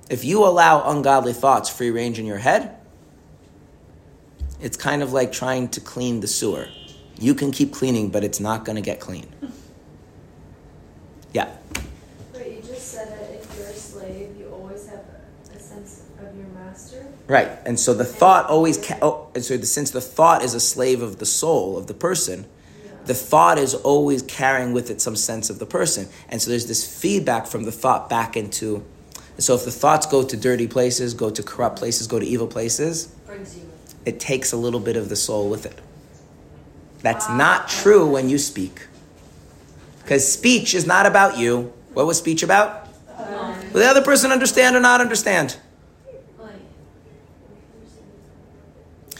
[0.09, 2.76] If you allow ungodly thoughts free range in your head,
[4.59, 6.67] it's kind of like trying to clean the sewer.
[7.19, 9.27] You can keep cleaning, but it's not going to get clean.
[11.33, 11.49] Yeah.
[12.31, 15.03] But you just said that if you're a slave, you always have
[15.53, 17.05] a sense of your master.
[17.27, 17.49] Right.
[17.65, 20.59] And so the thought always, ca- oh, and so the, since the thought is a
[20.59, 22.47] slave of the soul, of the person,
[23.05, 26.07] the thought is always carrying with it some sense of the person.
[26.29, 28.85] And so there's this feedback from the thought back into.
[29.37, 32.47] So if the thoughts go to dirty places, go to corrupt places, go to evil
[32.47, 33.66] places, Brings you.
[34.07, 35.77] It takes a little bit of the soul with it.
[37.01, 38.87] That's not true when you speak.
[40.01, 41.73] Because speech is not about you.
[41.93, 42.87] What was speech about?
[43.73, 45.57] Will the other person understand or not understand?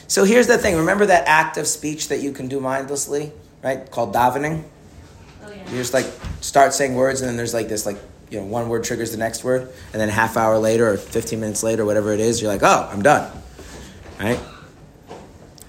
[0.08, 0.78] So here's the thing.
[0.78, 3.92] Remember that act of speech that you can do mindlessly, right?
[3.92, 4.64] Called davening.
[5.44, 5.70] Oh yeah.
[5.70, 6.06] You just like
[6.40, 7.98] start saying words, and then there's like this, like
[8.30, 10.96] you know, one word triggers the next word, and then a half hour later or
[10.96, 13.30] 15 minutes later, whatever it is, you're like, oh, I'm done,
[14.18, 14.40] right?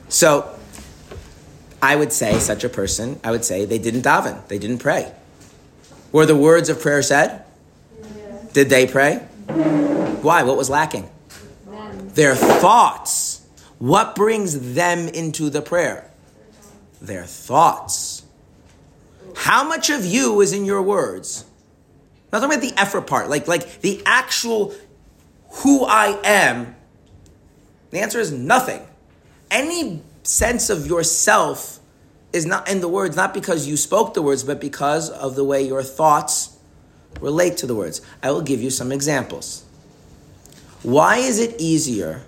[0.08, 0.58] So
[1.80, 5.12] I would say such a person, I would say they didn't daven, they didn't pray.
[6.12, 7.44] Were the words of prayer said?
[8.52, 9.16] Did they pray?
[10.22, 10.42] Why?
[10.42, 11.08] What was lacking?
[12.14, 13.46] Their thoughts.
[13.78, 16.10] What brings them into the prayer?
[17.00, 18.24] Their thoughts.
[19.36, 21.44] How much of you is in your words?
[22.32, 24.74] Not talking about the effort part, like like the actual
[25.62, 26.74] who I am.
[27.90, 28.82] The answer is nothing.
[29.50, 31.78] Any sense of yourself
[32.32, 35.44] is not in the words, not because you spoke the words, but because of the
[35.44, 36.56] way your thoughts
[37.20, 38.00] relate to the words.
[38.22, 39.64] I will give you some examples.
[40.82, 42.22] Why is it easier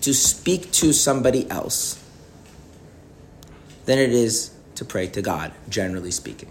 [0.00, 2.02] to speak to somebody else
[3.84, 6.50] than it is to pray to God, generally speaking?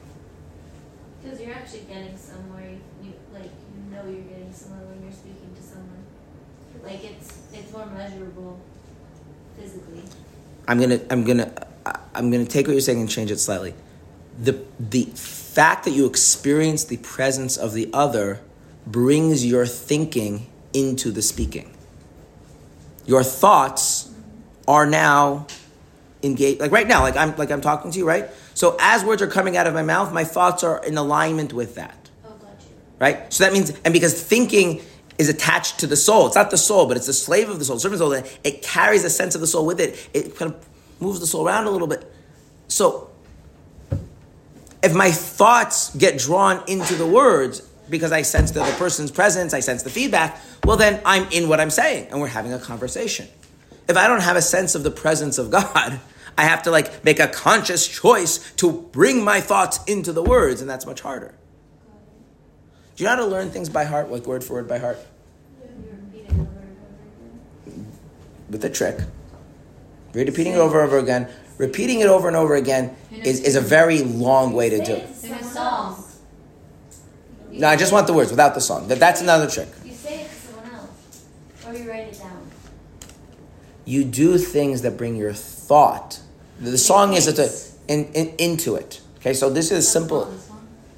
[1.21, 2.77] Because you're actually getting somewhere.
[3.03, 6.05] You like you know you're getting somewhere when you're speaking to someone.
[6.83, 8.59] Like it's it's more measurable
[9.57, 10.03] physically.
[10.67, 11.51] I'm gonna I'm gonna
[12.13, 13.73] I'm gonna take what you're saying and change it slightly.
[14.41, 18.41] The the fact that you experience the presence of the other
[18.85, 21.71] brings your thinking into the speaking.
[23.05, 24.11] Your thoughts
[24.67, 25.47] are now
[26.23, 28.29] engaged like right now, like I'm like I'm talking to you, right?
[28.53, 31.75] So as words are coming out of my mouth, my thoughts are in alignment with
[31.75, 32.09] that.
[32.25, 32.75] Oh, got you.
[32.99, 33.31] right?
[33.33, 34.81] So that means, and because thinking
[35.18, 37.66] is attached to the soul, it's not the soul, but it's the slave of the
[37.66, 38.39] soul, servant of the soul.
[38.43, 40.09] It carries a sense of the soul with it.
[40.13, 40.68] It kind of
[40.99, 42.11] moves the soul around a little bit.
[42.68, 43.09] So,
[44.84, 49.53] if my thoughts get drawn into the words because I sense the other person's presence,
[49.53, 52.59] I sense the feedback, well, then I'm in what I'm saying, and we're having a
[52.59, 53.28] conversation.
[53.88, 55.99] If I don't have a sense of the presence of God,
[56.38, 60.61] I have to like make a conscious choice to bring my thoughts into the words,
[60.61, 61.34] and that's much harder.
[62.95, 64.97] Do you know how to learn things by heart, like word for word by heart?
[65.59, 65.75] You're
[66.23, 67.87] repeating the word over again.
[68.49, 68.99] with a trick.
[70.13, 71.27] Repeating it over and over again.
[71.57, 75.03] Repeating it over and over again is, is a very long way to do it.
[75.03, 75.93] it to Sing a someone song.
[75.93, 76.19] else.
[77.51, 78.87] No, I just want the words without the song.
[78.87, 79.67] That, that's another trick.
[79.83, 81.25] You say it to someone else,
[81.67, 82.49] or you write it down.
[83.85, 86.19] You do things that bring your thought.
[86.59, 89.01] The song is a, in, in, into it.
[89.17, 90.33] Okay, so this is simple.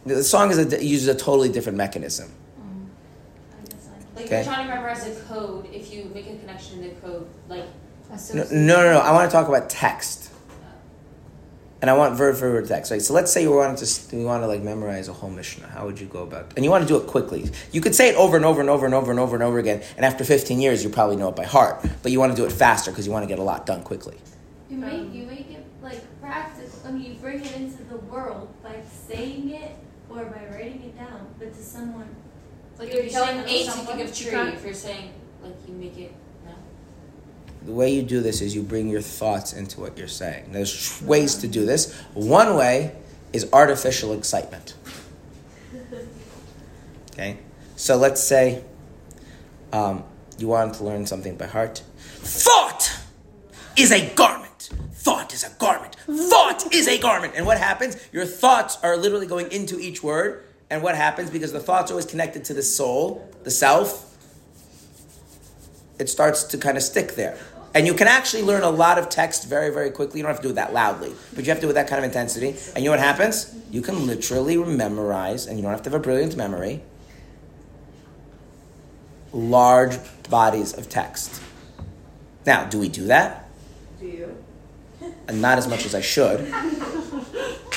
[0.08, 2.32] The song is a, uses a totally different mechanism.
[2.58, 4.16] I.
[4.16, 4.36] Like Okay.
[4.38, 5.68] you're trying to memorize a code.
[5.72, 7.66] If you make a connection in the code, like
[8.34, 9.00] No, no, no, no.
[9.00, 10.30] I want to talk about text,
[11.82, 12.90] and I want word for word text.
[12.92, 13.02] Right.
[13.02, 15.68] So let's say you wanted to you want to like memorize a whole Mishnah.
[15.68, 16.54] How would you go about?
[16.56, 17.52] And you want to do it quickly.
[17.72, 19.60] You could say it over and over and over and over and over and over
[19.60, 19.84] again.
[19.98, 21.86] And after fifteen years, you probably know it by heart.
[22.02, 23.84] But you want to do it faster because you want to get a lot done
[23.84, 24.16] quickly.
[24.70, 26.72] You make you make it like practical.
[26.88, 29.76] I mean, you bring it into the world by saying it
[30.10, 32.16] or by writing it down, but to someone.
[32.80, 34.54] like You're if you're saying telling A to think of tree.
[34.54, 36.14] If you're saying like you make it
[36.46, 36.52] no.
[37.66, 40.52] The way you do this is you bring your thoughts into what you're saying.
[40.52, 41.94] There's ways to do this.
[42.14, 42.96] One way
[43.34, 44.76] is artificial excitement.
[47.14, 47.40] Okay?
[47.76, 48.64] So let's say
[49.74, 50.04] um,
[50.38, 51.82] you want to learn something by heart.
[51.98, 53.00] Thought
[53.76, 54.70] is a garment.
[54.94, 55.96] Thought is a garment.
[56.08, 57.34] Thought is a garment.
[57.36, 57.98] And what happens?
[58.12, 60.44] Your thoughts are literally going into each word.
[60.70, 61.30] And what happens?
[61.30, 64.08] Because the thoughts are always connected to the soul, the self,
[66.00, 67.38] it starts to kind of stick there.
[67.74, 70.20] And you can actually learn a lot of text very, very quickly.
[70.20, 71.76] You don't have to do it that loudly, but you have to do it with
[71.76, 72.50] that kind of intensity.
[72.74, 73.54] And you know what happens?
[73.70, 76.82] You can literally memorize, and you don't have to have a brilliant memory,
[79.32, 79.98] large
[80.30, 81.42] bodies of text.
[82.46, 83.50] Now, do we do that?
[84.00, 84.47] Do you?
[85.28, 86.52] And not as much as I should.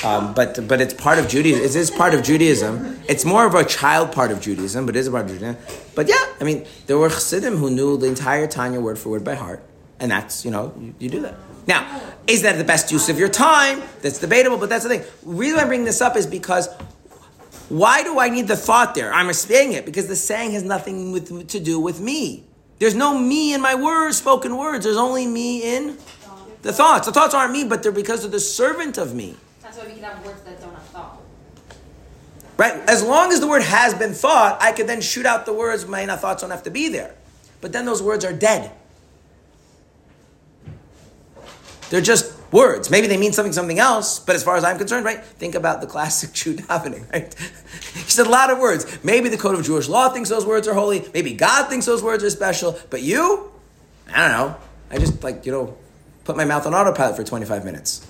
[0.03, 1.63] Um, but but it's part of Judaism.
[1.63, 2.99] It is part of Judaism.
[3.07, 5.57] It's more of a child part of Judaism, but it is a part of Judaism.
[5.93, 9.23] But yeah, I mean, there were Chassidim who knew the entire Tanya word for word
[9.23, 9.63] by heart,
[9.99, 11.35] and that's you know you, you do that.
[11.67, 13.83] Now, is that the best use of your time?
[14.01, 15.01] That's debatable, but that's the thing.
[15.01, 16.67] The reason I bring this up is because
[17.69, 19.13] why do I need the thought there?
[19.13, 22.43] I'm saying it because the saying has nothing with, to do with me.
[22.79, 24.83] There's no me in my words, spoken words.
[24.83, 25.97] There's only me in
[26.61, 27.07] the thoughts.
[27.07, 29.37] The thoughts aren't me, but they're because of the servant of me.
[29.61, 31.21] That's why we can have words that don't have thought.
[32.57, 32.73] Right?
[32.87, 35.87] As long as the word has been thought, I could then shoot out the words,
[35.87, 37.15] my inner thoughts don't have to be there.
[37.59, 38.71] But then those words are dead.
[41.89, 42.89] They're just words.
[42.89, 45.23] Maybe they mean something, something else, but as far as I'm concerned, right?
[45.23, 47.33] Think about the classic Jew davening, right?
[47.93, 49.03] he said a lot of words.
[49.03, 51.05] Maybe the code of Jewish law thinks those words are holy.
[51.13, 52.77] Maybe God thinks those words are special.
[52.89, 53.51] But you,
[54.13, 54.57] I don't know.
[54.89, 55.77] I just like, you know,
[56.23, 58.05] put my mouth on autopilot for 25 minutes.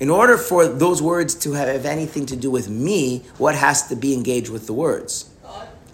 [0.00, 3.96] In order for those words to have anything to do with me, what has to
[3.96, 5.28] be engaged with the words?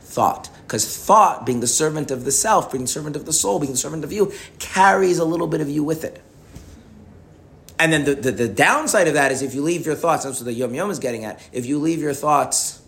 [0.01, 0.51] Thought.
[0.67, 3.73] Because thought, being the servant of the self, being the servant of the soul, being
[3.73, 6.23] the servant of you, carries a little bit of you with it.
[7.79, 10.39] And then the, the, the downside of that is if you leave your thoughts, that's
[10.39, 11.41] what the Yom Yom is getting at.
[11.53, 12.81] If you leave your thoughts,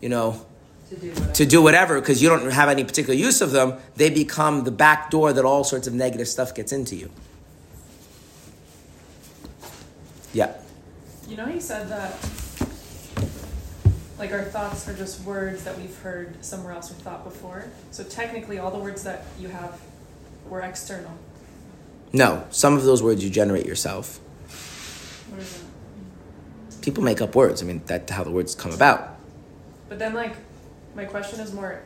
[0.00, 0.46] you know,
[0.88, 1.32] To do whatever.
[1.34, 4.70] to do whatever because you don't have any particular use of them, they become the
[4.70, 7.10] back door that all sorts of negative stuff gets into you.
[10.32, 10.56] Yeah.
[11.28, 12.16] You know, he said that
[14.18, 17.64] like our thoughts are just words that we've heard somewhere else or thought before.
[17.90, 19.80] So technically, all the words that you have
[20.48, 21.12] were external.
[22.12, 24.18] No, some of those words you generate yourself.
[25.30, 26.82] What is it?
[26.82, 27.62] People make up words.
[27.62, 29.16] I mean, that's how the words come about.
[29.88, 30.34] But then, like,
[30.94, 31.80] my question is more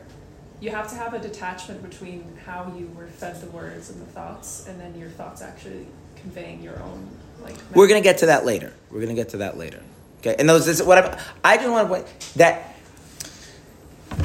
[0.59, 4.05] you have to have a detachment between how you were fed the words and the
[4.05, 7.09] thoughts, and then your thoughts actually conveying your own,
[7.47, 8.73] like, We're gonna get to that later.
[8.91, 9.81] We're gonna get to that later.
[10.19, 12.75] Okay, and those this is what I'm, I just want to point that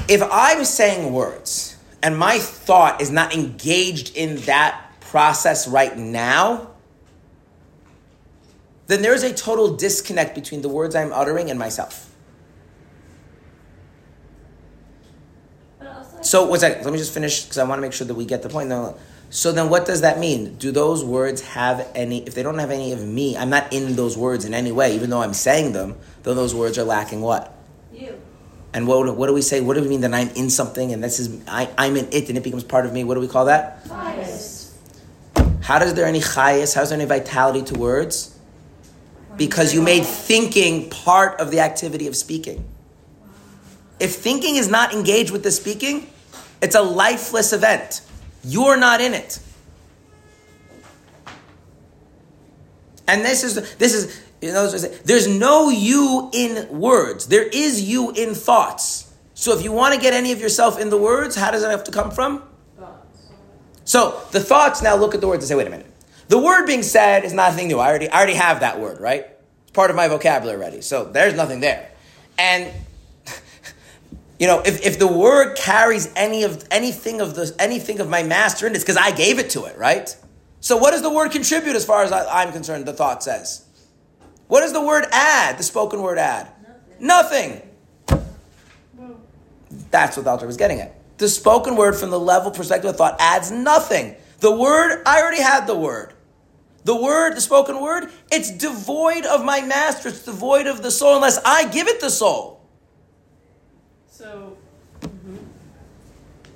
[0.08, 6.70] if I'm saying words and my thought is not engaged in that process right now,
[8.86, 12.08] then there's a total disconnect between the words I'm uttering and myself.
[16.22, 16.84] So what's that?
[16.84, 18.68] Let me just finish because I want to make sure that we get the point.
[18.68, 18.96] No,
[19.34, 20.56] so then, what does that mean?
[20.56, 22.22] Do those words have any?
[22.26, 24.94] If they don't have any of me, I'm not in those words in any way,
[24.94, 25.96] even though I'm saying them.
[26.22, 27.50] Then those words are lacking what?
[27.94, 28.20] you.
[28.74, 29.62] And what, what do we say?
[29.62, 32.28] What do we mean that I'm in something and this is I, I'm in it
[32.28, 33.04] and it becomes part of me?
[33.04, 33.82] What do we call that?
[33.86, 34.74] Chayas.
[35.62, 36.74] How does there any chayas?
[36.74, 38.38] How is there any vitality to words?
[39.38, 42.68] Because you made thinking part of the activity of speaking.
[43.98, 46.10] If thinking is not engaged with the speaking,
[46.60, 48.02] it's a lifeless event.
[48.44, 49.38] You're not in it.
[53.06, 57.26] And this is this is you know there's no you in words.
[57.26, 59.12] There is you in thoughts.
[59.34, 61.70] So if you want to get any of yourself in the words, how does it
[61.70, 62.42] have to come from?
[62.78, 63.28] Thoughts.
[63.84, 65.92] So the thoughts now look at the words and say, wait a minute.
[66.28, 67.78] The word being said is nothing new.
[67.78, 69.26] I already, I already have that word, right?
[69.62, 70.80] It's part of my vocabulary already.
[70.80, 71.90] So there's nothing there.
[72.38, 72.72] And
[74.42, 78.24] you know, if, if the word carries any of anything of the anything of my
[78.24, 80.16] master in it, it's because I gave it to it, right?
[80.58, 83.64] So what does the word contribute as far as I, I'm concerned, the thought says?
[84.48, 86.48] What does the word add, the spoken word add?
[86.98, 87.62] Nothing.
[88.08, 88.26] nothing
[89.92, 90.96] That's what the author was getting at.
[91.18, 94.16] The spoken word from the level perspective of thought adds nothing.
[94.40, 96.14] The word, I already had the word.
[96.82, 100.08] The word, the spoken word, it's devoid of my master.
[100.08, 102.58] It's devoid of the soul unless I give it the soul.
[104.22, 104.56] So,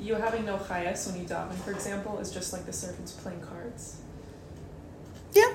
[0.07, 3.41] you having no chayas when you daven, for example, is just like the servants playing
[3.41, 3.97] cards.
[5.33, 5.53] Yeah.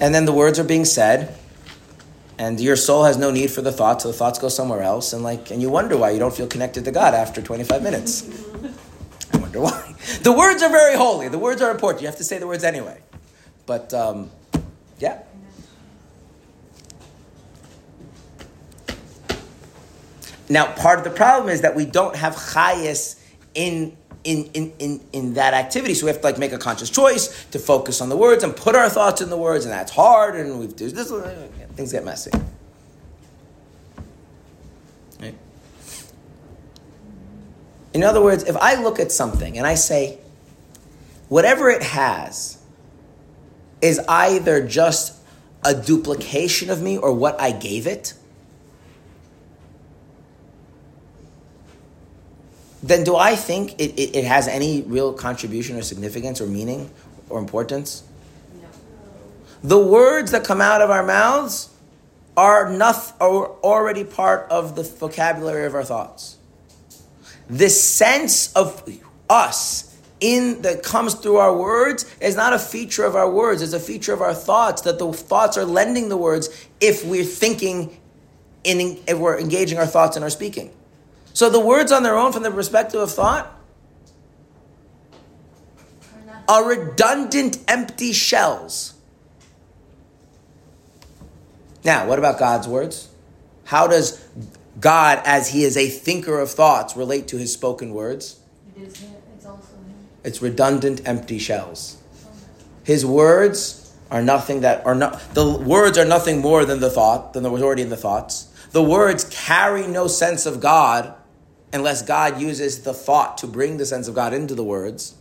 [0.00, 1.36] And then the words are being said,
[2.38, 5.12] and your soul has no need for the thoughts, so the thoughts go somewhere else,
[5.12, 8.28] and like, and you wonder why you don't feel connected to God after 25 minutes.
[9.32, 9.94] I wonder why.
[10.22, 11.28] The words are very holy.
[11.28, 12.02] The words are important.
[12.02, 13.00] You have to say the words anyway.
[13.66, 14.30] But um,
[14.98, 15.22] yeah.
[20.48, 23.20] Now, part of the problem is that we don't have chayas
[23.54, 25.94] in in, in, in, in that activity.
[25.94, 28.56] So we have to like make a conscious choice to focus on the words and
[28.56, 31.12] put our thoughts in the words, and that's hard, and we do this,
[31.74, 32.30] things get messy.
[35.20, 35.34] Right?
[37.92, 40.18] In other words, if I look at something and I say,
[41.28, 42.58] whatever it has
[43.82, 45.20] is either just
[45.62, 48.14] a duplication of me or what I gave it,
[52.88, 56.90] then do I think it, it, it has any real contribution or significance or meaning
[57.30, 58.02] or importance?
[58.60, 58.68] No.
[59.62, 61.70] The words that come out of our mouths
[62.36, 66.36] are, noth- are already part of the vocabulary of our thoughts.
[67.48, 68.86] The sense of
[69.30, 73.72] us in that comes through our words is not a feature of our words, it's
[73.72, 77.98] a feature of our thoughts, that the thoughts are lending the words if we're thinking
[78.62, 80.70] in if we're engaging our thoughts in our speaking.
[81.34, 83.52] So the words on their own, from the perspective of thought,
[86.48, 88.94] are redundant, empty shells.
[91.82, 93.08] Now, what about God's words?
[93.64, 94.24] How does
[94.78, 98.38] God, as He is a thinker of thoughts, relate to His spoken words?
[98.76, 99.04] It is
[99.34, 99.94] it's also him.
[100.22, 101.98] It's redundant, empty shells.
[102.84, 105.34] His words are nothing that are not.
[105.34, 108.48] The words are nothing more than the thought, than was already in the thoughts.
[108.70, 111.14] The words carry no sense of God
[111.74, 115.14] unless God uses the thought to bring the sense of God into the words.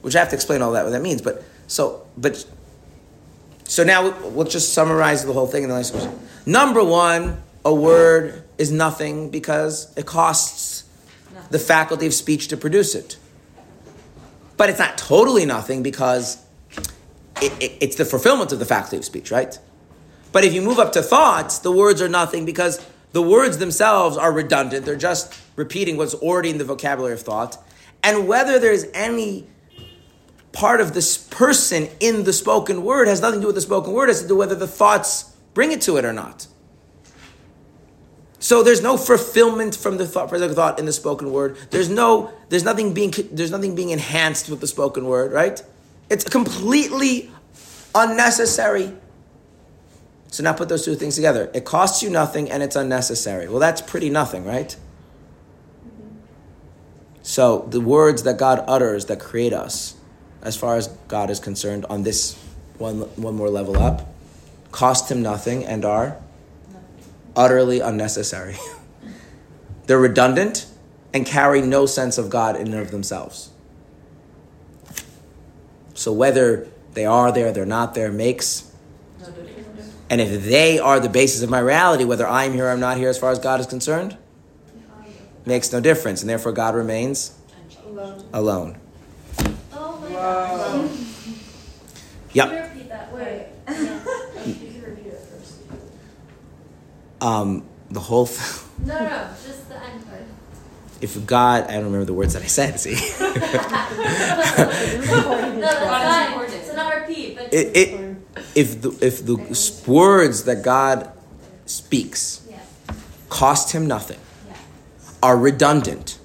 [0.00, 1.20] Which I have to explain all that what that means.
[1.20, 2.46] But so, but
[3.64, 6.18] so now we'll just summarize the whole thing in the next question.
[6.46, 10.84] Number one, a word is nothing because it costs
[11.50, 13.16] the faculty of speech to produce it.
[14.56, 16.44] But it's not totally nothing because
[17.42, 19.58] it, it, it's the fulfillment of the faculty of speech, right?
[20.30, 22.84] But if you move up to thoughts, the words are nothing because
[23.14, 24.84] the words themselves are redundant.
[24.84, 27.56] They're just repeating what's already in the vocabulary of thought.
[28.02, 29.46] And whether there's any
[30.50, 33.92] part of this person in the spoken word has nothing to do with the spoken
[33.92, 36.48] word, has to do whether the thoughts bring it to it or not.
[38.40, 41.56] So there's no fulfillment from the thought, thought in the spoken word.
[41.70, 45.62] There's no, there's nothing being, there's nothing being enhanced with the spoken word, right?
[46.10, 47.30] It's completely
[47.94, 48.92] unnecessary.
[50.34, 51.48] So now put those two things together.
[51.54, 53.48] It costs you nothing and it's unnecessary.
[53.48, 54.74] Well, that's pretty nothing, right?
[55.86, 56.16] Mm-hmm.
[57.22, 59.94] So the words that God utters that create us,
[60.42, 62.34] as far as God is concerned, on this
[62.78, 64.12] one one more level up,
[64.72, 66.16] cost him nothing and are
[67.36, 68.56] utterly unnecessary.
[69.86, 70.66] They're redundant
[71.12, 73.50] and carry no sense of God in and of themselves.
[75.94, 78.72] So whether they are there, they're not there, makes.
[80.10, 82.98] And if they are the basis of my reality, whether I'm here or I'm not
[82.98, 84.16] here as far as God is concerned,
[85.46, 86.20] makes no difference.
[86.22, 87.32] And therefore God remains
[88.32, 88.76] alone.
[89.72, 90.90] Oh my god.
[92.32, 92.48] Yep.
[92.48, 93.46] Can you repeat that word?
[94.46, 95.54] You can repeat it first.
[97.20, 98.40] Um, the whole th-
[98.84, 100.20] No, no, just the end part.
[101.00, 102.94] if God, I don't remember the words that I said, see.
[103.24, 103.32] No,
[105.64, 106.64] that's important.
[106.66, 108.13] So not repeat, but it, it,
[108.54, 109.36] if the, if the
[109.86, 111.10] words that God
[111.66, 112.46] speaks
[113.28, 114.18] cost him nothing,
[115.22, 116.18] are redundant,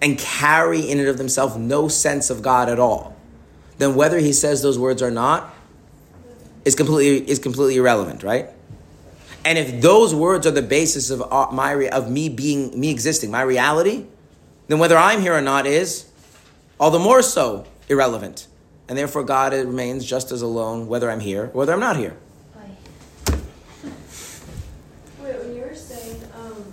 [0.00, 3.16] and carry in and of themselves no sense of God at all,
[3.78, 5.54] then whether he says those words or not
[6.64, 8.50] is completely is completely irrelevant, right?
[9.44, 13.30] And if those words are the basis of uh, my of me being me existing,
[13.30, 14.06] my reality,
[14.68, 16.06] then whether I'm here or not is
[16.78, 18.46] all the more so irrelevant.
[18.88, 22.16] And therefore, God remains just as alone whether I'm here or whether I'm not here.
[25.22, 26.64] Wait, when you were saying, um,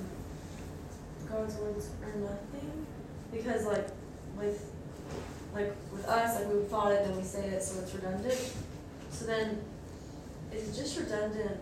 [1.29, 2.85] God's words are nothing,
[3.31, 3.87] because like,
[4.37, 4.69] with,
[5.53, 8.53] like, with us, like, we thought it, then we say it, so it's redundant.
[9.11, 9.61] So then,
[10.53, 11.57] is it just redundant,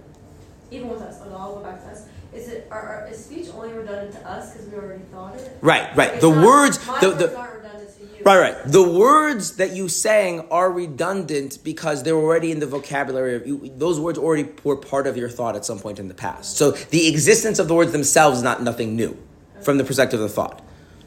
[0.71, 3.49] even with us, like, I'll go back to us, is it, are, are, is speech
[3.53, 5.57] only redundant to us because we already thought it?
[5.61, 6.13] Right, right.
[6.13, 7.33] It's the not- words, My the, words
[8.23, 8.57] Right, right.
[8.65, 13.71] The words that you sang are redundant because they're already in the vocabulary of you.
[13.75, 16.57] Those words already were part of your thought at some point in the past.
[16.57, 19.17] So the existence of the words themselves is not nothing new
[19.61, 20.61] from the perspective of the thought.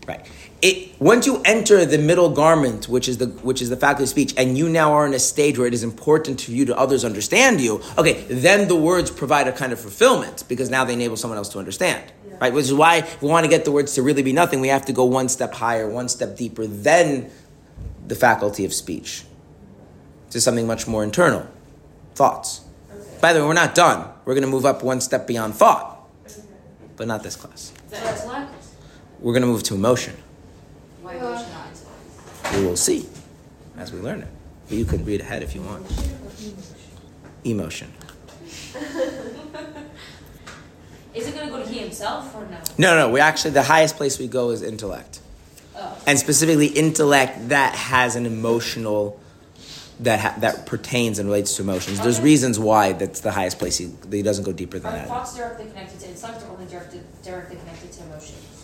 [0.07, 0.27] Right.
[0.63, 4.09] It once you enter the middle garment, which is the which is the faculty of
[4.09, 6.79] speech, and you now are in a stage where it is important to you to
[6.79, 7.83] others understand you.
[7.99, 11.49] Okay, then the words provide a kind of fulfillment because now they enable someone else
[11.51, 12.13] to understand.
[12.41, 14.61] Right, which is why if we want to get the words to really be nothing,
[14.61, 17.31] we have to go one step higher, one step deeper than
[18.07, 19.25] the faculty of speech
[20.31, 21.47] to something much more internal,
[22.15, 22.63] thoughts.
[23.21, 24.09] By the way, we're not done.
[24.25, 26.09] We're going to move up one step beyond thought,
[26.97, 27.73] but not this class.
[29.21, 30.17] We're going to move to emotion.
[31.03, 32.42] Why emotion not intellect?
[32.55, 33.09] We will see
[33.79, 34.29] as we learn it.
[34.69, 35.87] But you can read ahead if you want.
[37.45, 37.93] Emotion.
[41.15, 42.57] Is it gonna go to he himself or no?
[42.79, 45.21] No, no, we actually, the highest place we go is intellect.
[45.77, 45.99] Oh.
[46.07, 49.21] And specifically, intellect that has an emotional,
[50.01, 52.01] that, ha- that pertains and relates to emotions.
[52.01, 55.09] There's reasons why that's the highest place he, he doesn't go deeper than Are that.
[55.09, 58.62] thoughts directly connected to intellect or only directed, directly connected to emotions?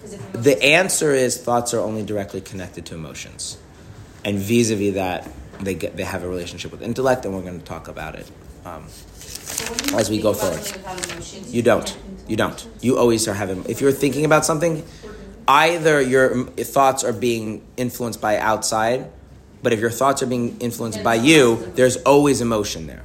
[0.00, 3.58] Because if emotions, The answer is thoughts are only directly connected to emotions,
[4.24, 5.28] and vis-a-vis that,
[5.60, 8.30] they get they have a relationship with intellect, and we're going to talk about it.
[8.64, 8.86] Um,
[9.18, 10.60] So as we go forward.
[10.60, 11.96] emotions, you don't.
[12.26, 12.66] You don't.
[12.80, 13.64] You always are having.
[13.68, 14.84] If you're thinking about something,
[15.46, 19.10] either your thoughts are being influenced by outside,
[19.62, 23.02] but if your thoughts are being influenced by you, there's always emotion there.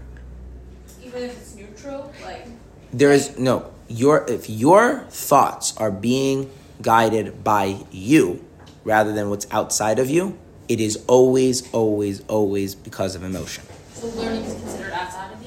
[1.04, 2.48] Even if it's neutral, like
[2.94, 6.50] There is no your if your thoughts are being
[6.86, 8.46] guided by you
[8.84, 10.38] rather than what's outside of you,
[10.70, 13.64] it is always, always, always because of emotion.
[13.94, 15.44] So learning is considered outside of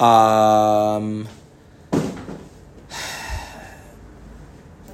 [0.00, 0.04] you.
[0.04, 1.28] Um,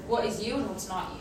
[0.06, 1.20] what is you and what's not you?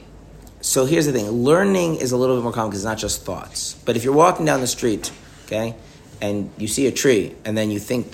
[0.61, 3.23] so here's the thing: learning is a little bit more common because it's not just
[3.23, 3.75] thoughts.
[3.85, 5.09] But if you're walking down the street,
[5.45, 5.73] okay,
[6.21, 8.11] and you see a tree, and then you think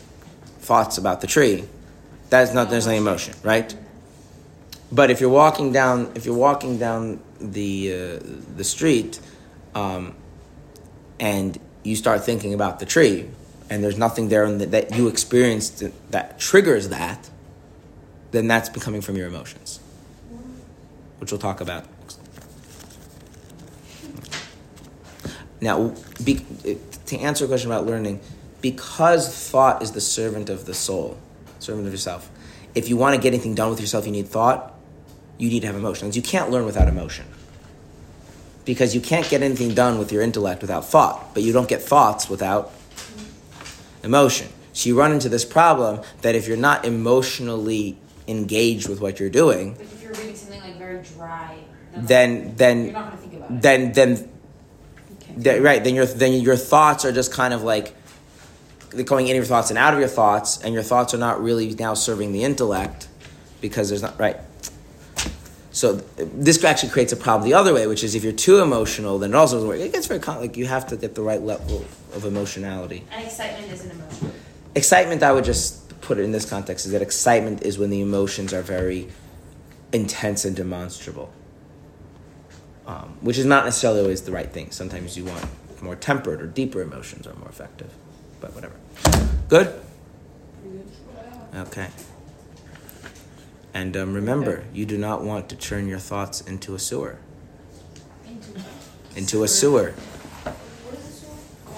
[0.60, 1.64] thoughts about the tree,
[2.30, 3.76] that's not there's no emotion, right?
[4.92, 8.20] But if you're walking down, if you're walking down the uh,
[8.56, 9.20] the street,
[9.74, 10.16] um,
[11.20, 13.30] and you start thinking about the tree,
[13.70, 17.30] and there's nothing there the, that you experienced that triggers that,
[18.32, 19.80] then that's becoming from your emotions,
[21.20, 21.86] which we'll talk about.
[25.62, 26.46] Now, be,
[27.08, 28.20] to answer a question about learning,
[28.62, 31.18] because thought is the servant of the soul,
[31.60, 32.30] servant of yourself.
[32.76, 34.74] If you want to get anything done with yourself, you need thought.
[35.38, 36.16] You need to have emotions.
[36.16, 37.26] You can't learn without emotion.
[38.64, 41.82] Because you can't get anything done with your intellect without thought, but you don't get
[41.82, 42.72] thoughts without
[44.04, 44.48] emotion.
[44.74, 49.30] So you run into this problem that if you're not emotionally engaged with what you're
[49.30, 51.58] doing, Like if you're reading something like very dry,
[51.96, 53.62] then you're then not gonna think about it.
[53.62, 54.30] then then
[55.38, 57.94] that, right then your then your thoughts are just kind of like
[59.06, 61.74] going in your thoughts and out of your thoughts and your thoughts are not really
[61.76, 63.08] now serving the intellect
[63.62, 64.38] because there's not right
[65.76, 69.20] so this actually creates a problem the other way which is if you're too emotional
[69.20, 69.80] then it also doesn't work.
[69.80, 71.84] It gets very con- like you have to get the right level
[72.14, 73.04] of emotionality.
[73.12, 74.32] And excitement is an emotion.
[74.74, 75.68] excitement i would just
[76.00, 79.10] put it in this context is that excitement is when the emotions are very
[79.92, 81.32] intense and demonstrable.
[82.88, 84.70] Um, which is not necessarily always the right thing.
[84.70, 85.46] Sometimes you want
[85.82, 87.92] more tempered or deeper emotions are more effective
[88.40, 88.76] but whatever.
[89.50, 89.74] Good?
[91.56, 91.90] Okay
[93.76, 97.20] and um, remember you do not want to turn your thoughts into a sewer
[99.16, 99.94] into a sewer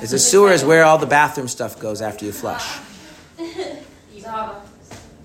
[0.02, 2.80] it's a sewer is where all the bathroom stuff goes after you flush
[4.28, 4.62] Zaba.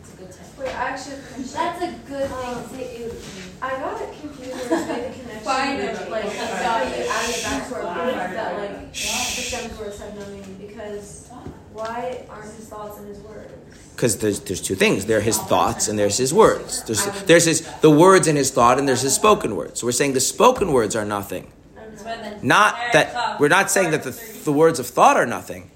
[0.00, 0.46] It's a good time.
[0.58, 1.54] Wait, I actually have a question.
[1.54, 3.56] That's a good thing to say.
[3.60, 5.88] I got it confused when I made the connection Finally.
[5.88, 10.26] with like how you added back to our proof that like Hashem's words have no
[10.26, 11.30] meaning because
[11.72, 13.52] why aren't his thoughts in his words?
[13.94, 15.06] Because there's there's two things.
[15.06, 16.82] There are his thoughts and there's his words.
[16.84, 19.80] There's there's his the words in his thought and there's his spoken words.
[19.80, 21.52] So we're saying the spoken words are nothing.
[21.92, 24.10] It's better than Not that we're not saying that the
[24.44, 25.70] the words of thought are nothing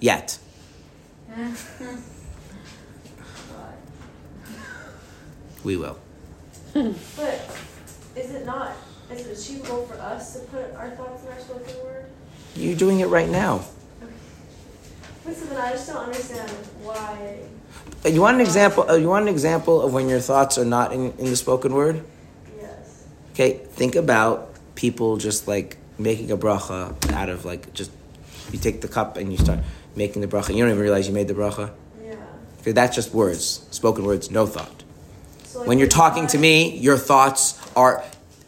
[0.00, 0.38] yet.
[5.64, 5.96] We will.
[6.74, 7.56] But
[8.16, 8.72] is it not,
[9.10, 12.06] is it achievable for us to put our thoughts in our spoken word?
[12.56, 13.64] You're doing it right now.
[15.24, 16.50] Listen, I just don't understand
[16.82, 17.38] why.
[18.04, 18.90] You want an example?
[18.90, 21.74] Uh, you want an example of when your thoughts are not in, in the spoken
[21.74, 22.04] word?
[22.60, 23.06] Yes.
[23.32, 27.92] Okay, think about people just like making a bracha out of like just
[28.50, 29.60] you take the cup and you start
[29.94, 30.50] making the bracha.
[30.50, 31.70] You don't even realize you made the bracha.
[32.02, 32.16] Yeah.
[32.60, 34.82] Okay, that's just words, spoken words, no thought.
[35.44, 38.02] So like When you're talking to me, your thoughts are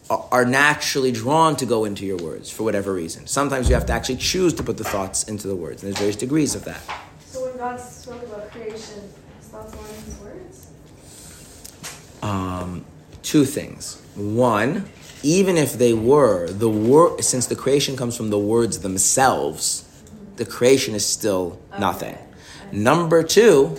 [0.09, 3.25] are naturally drawn to go into your words for whatever reason.
[3.25, 5.99] Sometimes you have to actually choose to put the thoughts into the words, and there's
[5.99, 6.81] various degrees of that.
[7.25, 9.01] So when God spoke about creation,
[9.39, 10.67] his thoughts were in his words?
[12.25, 12.85] um,
[13.23, 14.01] two things.
[14.15, 14.85] One,
[15.23, 19.83] even if they were the word, since the creation comes from the words themselves,
[20.35, 22.15] the creation is still nothing.
[22.15, 22.23] Okay.
[22.71, 23.77] Number two,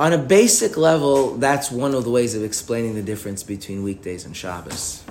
[0.00, 4.24] on a basic level, that's one of the ways of explaining the difference between weekdays
[4.24, 5.04] and Shabbos.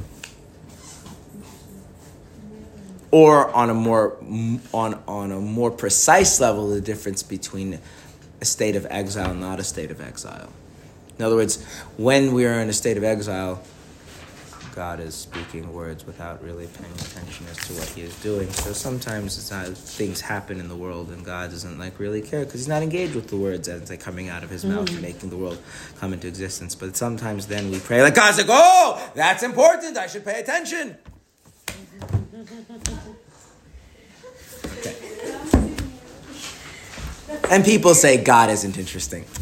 [3.11, 4.17] Or on a more
[4.73, 7.79] on on a more precise level, the difference between
[8.41, 10.51] a state of exile and not a state of exile.
[11.19, 11.63] In other words,
[11.97, 13.61] when we are in a state of exile,
[14.79, 18.49] God is speaking words without really paying attention as to what He is doing.
[18.49, 22.45] So sometimes it's not, things happen in the world, and God doesn't like really care
[22.45, 24.93] because He's not engaged with the words as they're coming out of His mouth mm.
[24.93, 25.61] and making the world
[25.97, 26.75] come into existence.
[26.75, 29.97] But sometimes then we pray like God's like, "Oh, that's important.
[29.97, 30.95] I should pay attention."
[34.77, 34.95] Okay.
[37.51, 39.25] And people say God isn't interesting.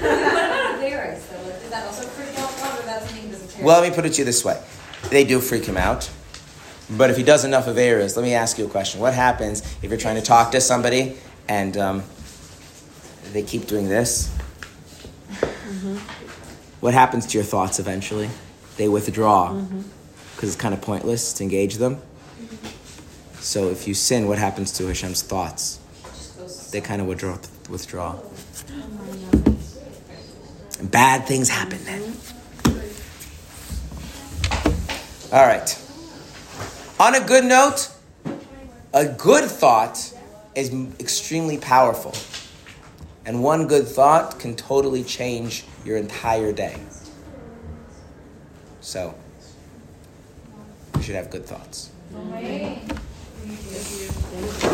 [0.00, 1.42] What about aveiros though?
[1.44, 3.40] Like, is that also freak out God or that's something he doesn't care?
[3.62, 4.60] Well, let me put it to you this way.
[5.10, 6.10] They do freak him out.
[6.90, 9.00] But if he does enough of errors, let me ask you a question.
[9.00, 11.16] What happens if you're trying to talk to somebody
[11.48, 12.02] and um,
[13.32, 14.28] they keep doing this?
[15.40, 15.96] Mm-hmm.
[16.80, 18.28] What happens to your thoughts eventually?
[18.76, 19.82] They withdraw mm-hmm.
[20.34, 22.00] because it's kind of pointless to engage them.
[23.40, 25.76] So if you sin, what happens to Hashem's thoughts?
[26.72, 27.38] They kind of withdraw.
[27.68, 28.16] withdraw.
[28.18, 28.32] Oh
[30.78, 32.00] and bad things happen then.
[32.00, 32.39] Mm-hmm.
[35.32, 35.80] All right.
[36.98, 37.88] On a good note,
[38.92, 40.12] a good thought
[40.56, 42.12] is extremely powerful.
[43.24, 46.76] And one good thought can totally change your entire day.
[48.80, 49.14] So,
[50.96, 51.90] you should have good thoughts.